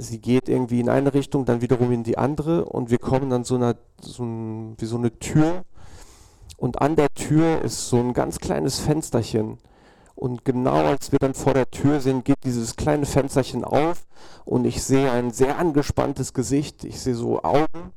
[0.00, 3.44] sie geht irgendwie in eine Richtung, dann wiederum in die andere und wir kommen dann
[3.44, 5.64] so einer, so ein, wie so eine Tür
[6.58, 9.58] und an der Tür ist so ein ganz kleines Fensterchen.
[10.16, 14.08] Und genau als wir dann vor der Tür sind, geht dieses kleine Fensterchen auf
[14.44, 16.82] und ich sehe ein sehr angespanntes Gesicht.
[16.82, 17.92] Ich sehe so Augen.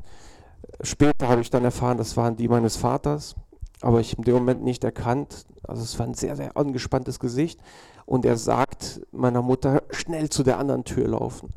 [0.81, 3.33] Später habe ich dann erfahren, das waren die meines Vaters,
[3.81, 5.47] aber ich in dem Moment nicht erkannt.
[5.63, 7.59] Also es war ein sehr, sehr angespanntes Gesicht.
[8.05, 11.49] Und er sagt meiner Mutter, schnell zu der anderen Tür laufen.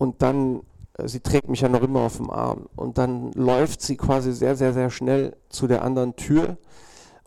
[0.00, 0.62] Und dann,
[0.96, 2.70] äh, sie trägt mich ja noch immer auf dem Arm.
[2.74, 6.56] Und dann läuft sie quasi sehr, sehr, sehr schnell zu der anderen Tür.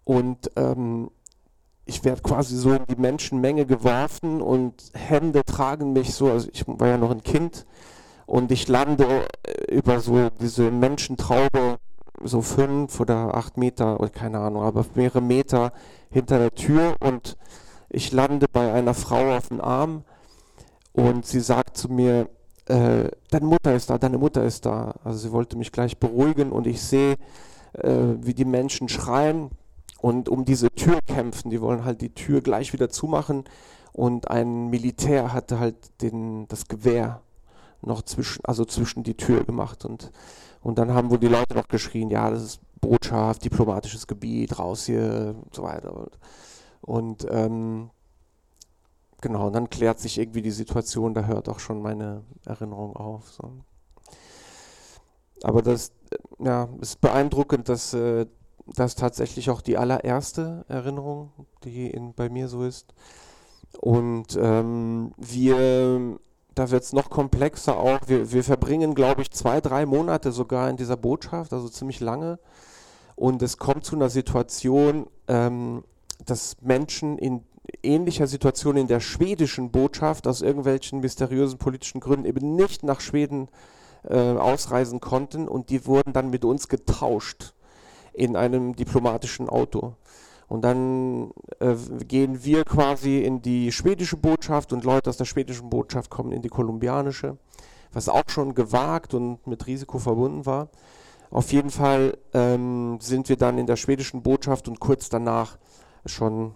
[0.04, 1.12] Und ähm,
[1.86, 6.64] ich werde quasi so in die Menschenmenge geworfen und Hände tragen mich so, also ich
[6.66, 7.68] war ja noch ein Kind
[8.26, 11.78] und ich lande äh, über so diese Menschentraube,
[12.24, 15.74] so fünf oder acht Meter oder keine Ahnung, aber mehrere Meter
[16.10, 17.38] hinter der Tür und
[17.90, 20.06] ich lande bei einer Frau auf dem Arm
[20.94, 22.30] und sie sagt zu mir,
[22.68, 24.96] äh, deine Mutter ist da, deine Mutter ist da.
[25.04, 27.16] Also sie wollte mich gleich beruhigen und ich sehe,
[27.74, 29.50] äh, wie die Menschen schreien
[30.02, 31.50] und um diese Tür kämpfen.
[31.50, 33.44] Die wollen halt die Tür gleich wieder zumachen
[33.92, 37.22] und ein Militär hatte halt den, das Gewehr
[37.82, 40.12] noch zwischen, also zwischen die Tür gemacht und,
[40.62, 44.86] und dann haben wohl die Leute noch geschrien, ja, das ist Botschaft, diplomatisches Gebiet, raus
[44.86, 46.08] hier und so weiter.
[46.82, 47.90] Und, ähm,
[49.24, 53.32] genau, und dann klärt sich irgendwie die Situation, da hört auch schon meine Erinnerung auf.
[53.32, 53.54] So.
[55.42, 55.94] Aber das
[56.40, 58.28] ja, ist beeindruckend, dass äh,
[58.68, 61.32] das tatsächlich auch die allererste Erinnerung,
[61.64, 62.94] die in, bei mir so ist.
[63.80, 66.20] Und ähm, wir,
[66.54, 68.00] da wird es noch komplexer auch.
[68.08, 72.40] Wir, wir verbringen, glaube ich, zwei, drei Monate sogar in dieser Botschaft, also ziemlich lange.
[73.16, 75.84] Und es kommt zu einer Situation, ähm,
[76.26, 77.44] dass Menschen in
[77.84, 83.50] ähnlicher Situation in der schwedischen Botschaft aus irgendwelchen mysteriösen politischen Gründen eben nicht nach Schweden
[84.08, 87.54] äh, ausreisen konnten und die wurden dann mit uns getauscht
[88.14, 89.96] in einem diplomatischen Auto.
[90.48, 91.76] Und dann äh,
[92.08, 96.42] gehen wir quasi in die schwedische Botschaft und Leute aus der schwedischen Botschaft kommen in
[96.42, 97.38] die kolumbianische,
[97.92, 100.70] was auch schon gewagt und mit Risiko verbunden war.
[101.32, 105.58] Auf jeden Fall ähm, sind wir dann in der schwedischen Botschaft und kurz danach
[106.06, 106.54] schon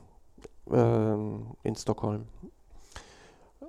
[0.71, 2.25] in Stockholm.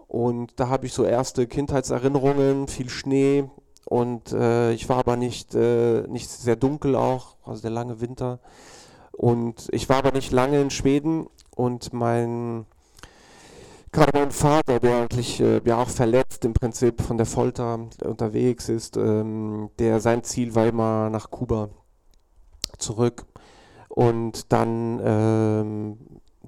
[0.08, 3.44] Und da habe ich so erste Kindheitserinnerungen, viel Schnee
[3.84, 8.40] und äh, ich war aber nicht, äh, nicht sehr dunkel auch, also der lange Winter.
[9.12, 11.26] Und ich war aber nicht lange in Schweden
[11.56, 12.66] und mein,
[13.92, 18.68] gerade mein Vater, der eigentlich äh, ja auch verletzt im Prinzip von der Folter unterwegs
[18.68, 21.70] ist, ähm, der sein Ziel war immer nach Kuba
[22.76, 23.26] zurück
[23.88, 25.98] und dann ähm,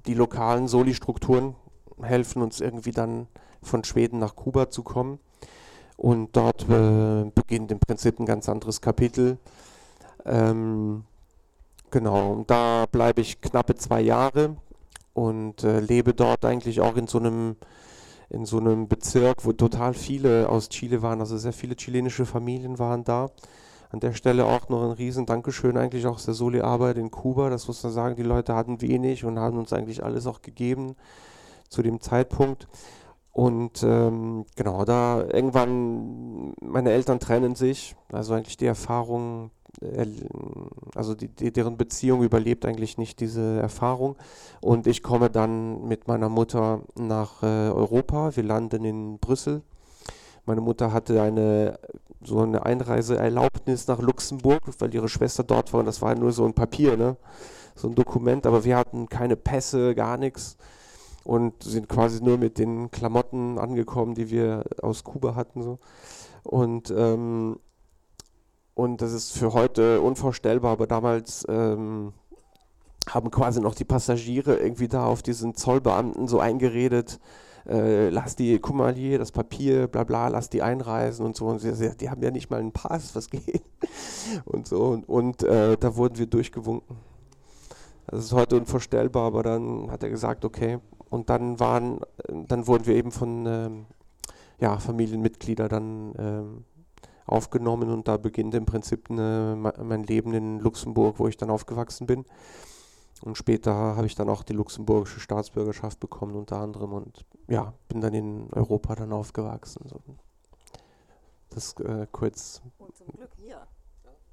[0.05, 1.55] die lokalen Soli-Strukturen
[2.01, 3.27] helfen uns irgendwie dann
[3.61, 5.19] von Schweden nach Kuba zu kommen.
[5.97, 9.37] Und dort äh, beginnt im Prinzip ein ganz anderes Kapitel.
[10.25, 11.03] Ähm,
[11.91, 14.55] Genau, und da bleibe ich knappe zwei Jahre
[15.13, 17.57] und äh, lebe dort eigentlich auch in so einem
[18.29, 22.79] in so einem Bezirk, wo total viele aus Chile waren, also sehr viele chilenische Familien
[22.79, 23.29] waren da.
[23.91, 27.49] An der Stelle auch noch ein riesen Dankeschön eigentlich auch der Soli-Arbeit in Kuba.
[27.49, 30.95] Das muss man sagen, die Leute hatten wenig und haben uns eigentlich alles auch gegeben
[31.69, 32.67] zu dem Zeitpunkt.
[33.33, 39.51] Und ähm, genau, da irgendwann, meine Eltern trennen sich, also eigentlich die Erfahrung
[40.95, 44.15] also die, die, deren Beziehung überlebt eigentlich nicht diese Erfahrung.
[44.59, 48.35] Und ich komme dann mit meiner Mutter nach äh, Europa.
[48.35, 49.61] Wir landen in Brüssel.
[50.45, 51.79] Meine Mutter hatte eine
[52.23, 56.45] so eine Einreiseerlaubnis nach Luxemburg, weil ihre Schwester dort war und das war nur so
[56.45, 57.17] ein Papier, ne?
[57.75, 60.57] so ein Dokument, aber wir hatten keine Pässe, gar nichts
[61.23, 65.61] und sind quasi nur mit den Klamotten angekommen, die wir aus Kuba hatten.
[65.61, 65.79] So.
[66.43, 67.57] Und ähm,
[68.73, 72.13] und das ist für heute unvorstellbar, aber damals ähm,
[73.09, 77.19] haben quasi noch die Passagiere irgendwie da auf diesen Zollbeamten so eingeredet,
[77.67, 81.47] äh, lass die, guck mal hier, das Papier, bla bla, lass die einreisen und so.
[81.47, 83.63] Und sie, die haben ja nicht mal einen Pass, was geht?
[84.45, 84.85] Und so.
[84.85, 86.95] Und, und äh, da wurden wir durchgewunken.
[88.07, 90.79] Das ist heute unvorstellbar, aber dann hat er gesagt, okay.
[91.09, 91.99] Und dann waren,
[92.47, 93.85] dann wurden wir eben von ähm,
[94.59, 96.65] ja, Familienmitgliedern dann ähm,
[97.25, 102.07] aufgenommen und da beginnt im Prinzip eine, mein Leben in Luxemburg, wo ich dann aufgewachsen
[102.07, 102.25] bin.
[103.21, 108.01] Und später habe ich dann auch die luxemburgische Staatsbürgerschaft bekommen unter anderem und ja, bin
[108.01, 109.87] dann in Europa dann aufgewachsen.
[109.87, 110.01] So.
[111.51, 112.61] Das äh, kurz.
[112.79, 113.67] Und zum Glück hier.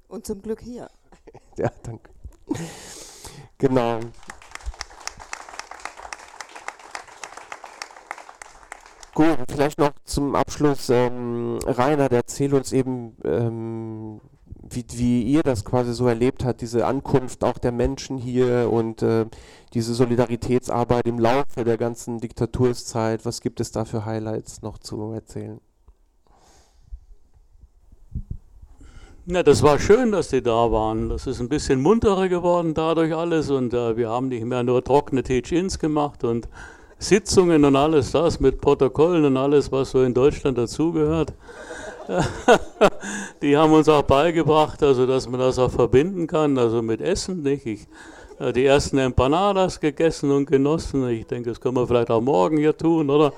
[0.07, 0.89] Und zum Glück hier.
[1.57, 2.09] ja, danke.
[3.57, 3.99] genau.
[9.13, 14.21] Gut, vielleicht noch zum Abschluss, ähm, Reinhard, erzähl uns eben, ähm,
[14.61, 19.01] wie, wie ihr das quasi so erlebt habt, diese Ankunft auch der Menschen hier und
[19.01, 19.25] äh,
[19.73, 23.25] diese Solidaritätsarbeit im Laufe der ganzen Diktaturszeit.
[23.25, 25.59] Was gibt es da für Highlights noch zu erzählen?
[29.25, 31.09] Ja, das war schön, dass die da waren.
[31.09, 34.83] Das ist ein bisschen munterer geworden dadurch alles und äh, wir haben nicht mehr nur
[34.83, 36.49] trockene Teach-Ins gemacht und
[36.97, 41.33] Sitzungen und alles das mit Protokollen und alles, was so in Deutschland dazugehört.
[43.41, 47.43] Die haben uns auch beigebracht, also dass man das auch verbinden kann, also mit Essen.
[47.43, 47.65] Nicht?
[47.65, 47.87] Ich,
[48.39, 51.07] äh, die ersten Empanadas gegessen und genossen.
[51.09, 53.33] Ich denke, das können wir vielleicht auch morgen hier tun, oder?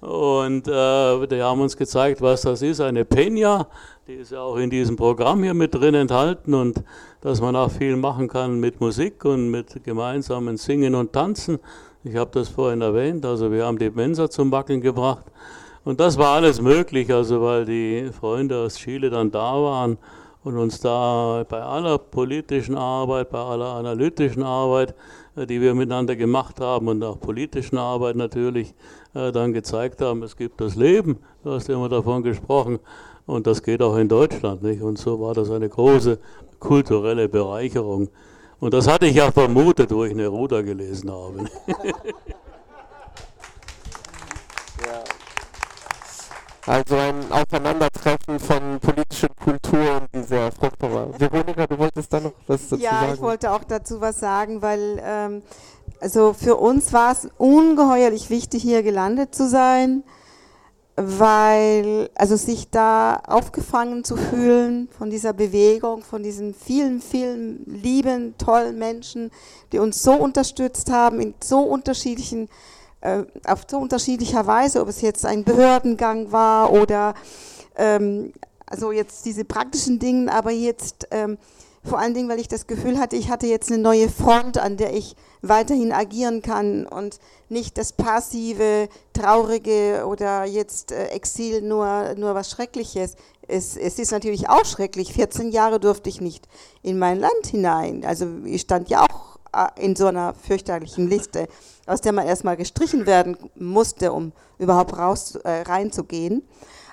[0.00, 3.66] Und äh, die haben uns gezeigt, was das ist, eine Peña.
[4.06, 6.82] Die ist ja auch in diesem Programm hier mit drin enthalten und
[7.20, 11.58] dass man auch viel machen kann mit Musik und mit gemeinsamen Singen und Tanzen.
[12.04, 15.24] Ich habe das vorhin erwähnt, also wir haben die Mensa zum Wackeln gebracht.
[15.88, 19.96] Und das war alles möglich, also weil die Freunde aus Chile dann da waren
[20.44, 24.94] und uns da bei aller politischen Arbeit, bei aller analytischen Arbeit,
[25.34, 28.74] äh, die wir miteinander gemacht haben und auch politischen Arbeit natürlich
[29.14, 32.80] äh, dann gezeigt haben, es gibt das Leben, du hast immer davon gesprochen,
[33.24, 34.62] und das geht auch in Deutschland.
[34.62, 34.82] Nicht?
[34.82, 36.18] Und so war das eine große
[36.58, 38.10] kulturelle Bereicherung.
[38.60, 41.46] Und das hatte ich ja vermutet, wo ich Neruda gelesen habe.
[46.68, 51.18] Also ein Aufeinandertreffen von politischen Kulturen, die sehr fruchtbar war.
[51.18, 53.06] Veronika, du wolltest da noch was dazu ja, sagen?
[53.06, 55.42] Ja, ich wollte auch dazu was sagen, weil ähm,
[55.98, 60.04] also für uns war es ungeheuerlich wichtig, hier gelandet zu sein,
[60.94, 68.34] weil also sich da aufgefangen zu fühlen von dieser Bewegung, von diesen vielen, vielen lieben,
[68.36, 69.30] tollen Menschen,
[69.72, 72.50] die uns so unterstützt haben in so unterschiedlichen
[73.00, 77.14] äh, auf so unterschiedlicher Weise, ob es jetzt ein Behördengang war oder
[77.76, 78.32] ähm,
[78.66, 81.38] also jetzt diese praktischen Dinge, aber jetzt ähm,
[81.84, 84.76] vor allen Dingen, weil ich das Gefühl hatte, ich hatte jetzt eine neue Front, an
[84.76, 87.18] der ich weiterhin agieren kann und
[87.48, 93.14] nicht das passive, traurige oder jetzt äh, Exil nur, nur was Schreckliches.
[93.46, 95.12] Es, es ist natürlich auch schrecklich.
[95.14, 96.46] 14 Jahre durfte ich nicht
[96.82, 98.04] in mein Land hinein.
[98.04, 101.48] Also ich stand ja auch äh, in so einer fürchterlichen Liste,
[101.88, 106.42] aus der man erstmal gestrichen werden musste, um überhaupt raus, äh, reinzugehen.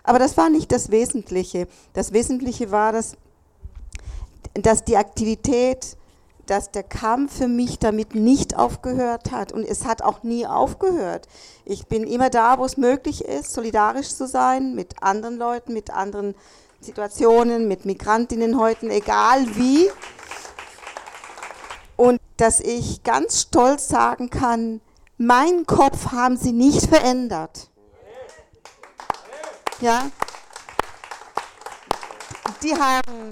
[0.03, 1.67] Aber das war nicht das Wesentliche.
[1.93, 3.17] Das Wesentliche war, dass,
[4.53, 5.97] dass die Aktivität,
[6.45, 9.51] dass der Kampf für mich damit nicht aufgehört hat.
[9.51, 11.27] Und es hat auch nie aufgehört.
[11.65, 15.89] Ich bin immer da, wo es möglich ist, solidarisch zu sein mit anderen Leuten, mit
[15.91, 16.35] anderen
[16.79, 19.89] Situationen, mit Migrantinnen heute, egal wie
[21.95, 24.81] und dass ich ganz stolz sagen kann,
[25.17, 27.69] meinen Kopf haben sie nicht verändert.
[29.81, 30.09] Ja?
[32.63, 33.31] Die haben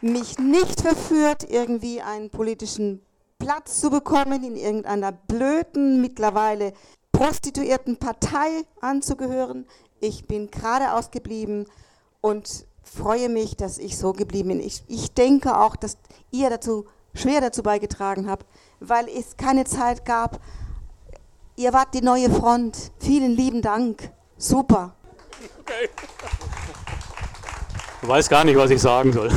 [0.00, 3.04] mich nicht verführt, irgendwie einen politischen
[3.38, 6.72] Platz zu bekommen, in irgendeiner blöden, mittlerweile
[7.12, 9.66] prostituierten Partei anzugehören.
[10.00, 11.66] Ich bin geradeaus geblieben
[12.20, 14.60] und freue mich, dass ich so geblieben bin.
[14.60, 15.98] Ich, ich denke auch, dass
[16.30, 18.46] ihr dazu schwer dazu beigetragen habt,
[18.80, 20.40] weil es keine Zeit gab.
[21.56, 22.92] Ihr wart die neue Front.
[22.98, 24.10] Vielen lieben Dank.
[24.38, 24.94] Super.
[25.60, 25.88] Okay.
[28.02, 29.30] Ich weiß gar nicht, was ich sagen soll.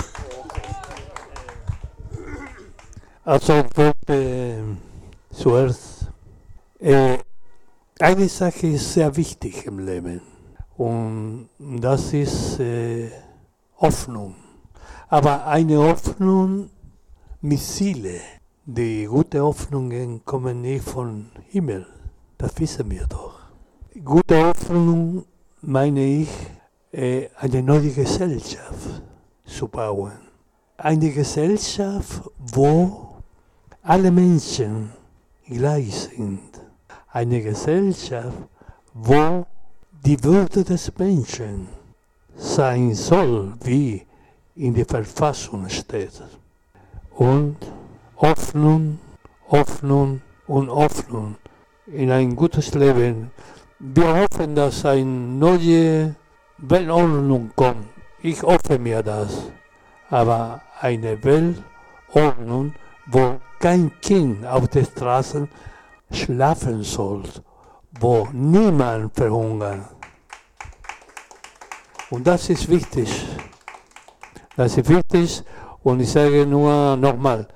[3.26, 4.78] Also wollte
[5.32, 6.08] zuerst,
[6.80, 7.18] äh,
[8.00, 10.22] eine Sache ist sehr wichtig im Leben
[10.76, 13.10] und das ist äh,
[13.78, 14.36] Hoffnung.
[15.08, 16.70] Aber eine Hoffnung
[17.40, 18.20] Missile.
[18.66, 21.86] Die guten Hoffnungen kommen nicht vom Himmel,
[22.38, 23.38] das wissen wir doch.
[24.06, 25.26] Gute Hoffnung
[25.60, 26.30] meine ich,
[26.94, 29.02] äh, eine neue Gesellschaft
[29.44, 30.14] zu bauen.
[30.78, 32.22] Eine Gesellschaft,
[32.54, 33.18] wo
[33.82, 34.92] alle Menschen
[35.46, 36.62] gleich sind.
[37.12, 38.38] Eine Gesellschaft,
[38.94, 39.46] wo
[40.06, 41.68] die Würde des Menschen
[42.38, 44.08] sein soll, wie
[44.56, 46.24] in der Verfassung steht
[47.18, 47.58] und
[48.24, 49.00] Hoffnung,
[49.50, 51.36] Hoffnung und Hoffnung
[51.88, 53.32] in ein gutes Leben.
[53.80, 56.16] Wir hoffen, dass eine neue
[56.58, 57.90] Weltordnung kommt.
[58.22, 59.52] Ich hoffe mir das.
[60.10, 62.74] Aber eine Weltordnung,
[63.08, 65.50] wo kein Kind auf den Straßen
[66.10, 67.24] schlafen soll,
[68.00, 69.82] wo niemand verhungert.
[72.10, 73.10] Und das ist wichtig.
[74.56, 75.44] Das ist wichtig
[75.84, 77.50] und ich sage nur nochmal,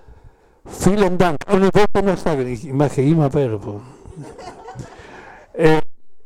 [0.67, 1.39] vielen Dank.
[1.47, 3.81] Ich wollte noch sagen, ich mache immer Werbung.
[5.53, 5.81] äh,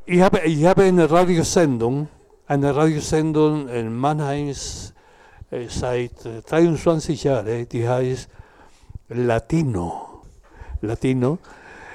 [0.06, 2.08] ich, habe, ich habe eine Radiosendung,
[2.48, 6.14] eine Radiosendung in Mannheim äh, seit
[6.50, 8.28] 23 Jahren, die heißt
[9.10, 10.24] Latino.
[10.82, 11.38] Latino.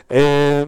[0.08, 0.66] Äh,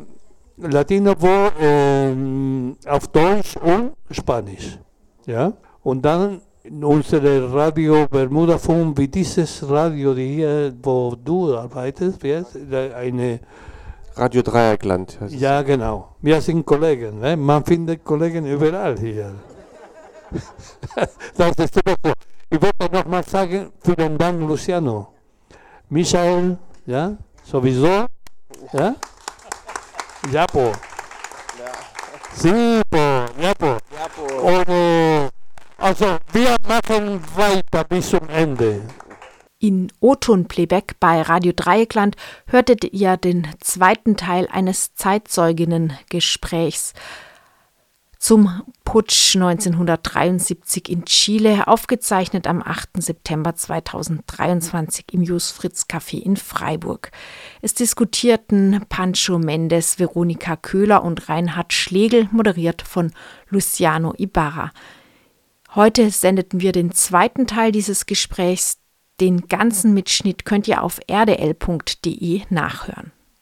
[0.56, 4.78] Latino wo äh, auf Deutsch und Spanisch.
[5.26, 5.52] Ja?
[5.82, 6.40] Und dann
[6.70, 13.40] unsere Radio Bermuda Funk, wie dieses Radio, die hier, wo du arbeitest, eine
[14.16, 15.18] Radio Dreieckland.
[15.28, 16.16] Ja, genau.
[16.20, 17.20] Wir sind Kollegen.
[17.20, 17.36] Ne?
[17.36, 19.34] Man findet Kollegen überall hier.
[21.36, 21.80] das ist so.
[22.50, 25.12] Ich wollte noch mal sagen, vielen Dank, Luciano.
[25.88, 28.06] Michael, ja, sowieso.
[28.72, 28.96] Ja?
[30.32, 30.72] Japo.
[31.58, 31.72] Ja.
[32.34, 33.76] Sí, po, Japo.
[33.92, 34.70] Japo.
[34.70, 35.28] Äh,
[35.78, 38.82] also wir machen weiter bis zum Ende.
[39.60, 42.16] In O-Ton-Playback bei Radio Dreieckland
[42.46, 46.94] hörtet ihr den zweiten Teil eines Zeitzeuginnen-Gesprächs.
[48.18, 53.02] zum Putsch 1973 in Chile, aufgezeichnet am 8.
[53.02, 57.10] September 2023 im Jus Fritz Café in Freiburg.
[57.62, 63.12] Es diskutierten Pancho Mendes, Veronika Köhler und Reinhard Schlegel, moderiert von
[63.50, 64.72] Luciano Ibarra.
[65.74, 68.78] Heute sendeten wir den zweiten Teil dieses Gesprächs.
[69.20, 73.12] Den ganzen Mitschnitt könnt ihr auf rdl.de nachhören.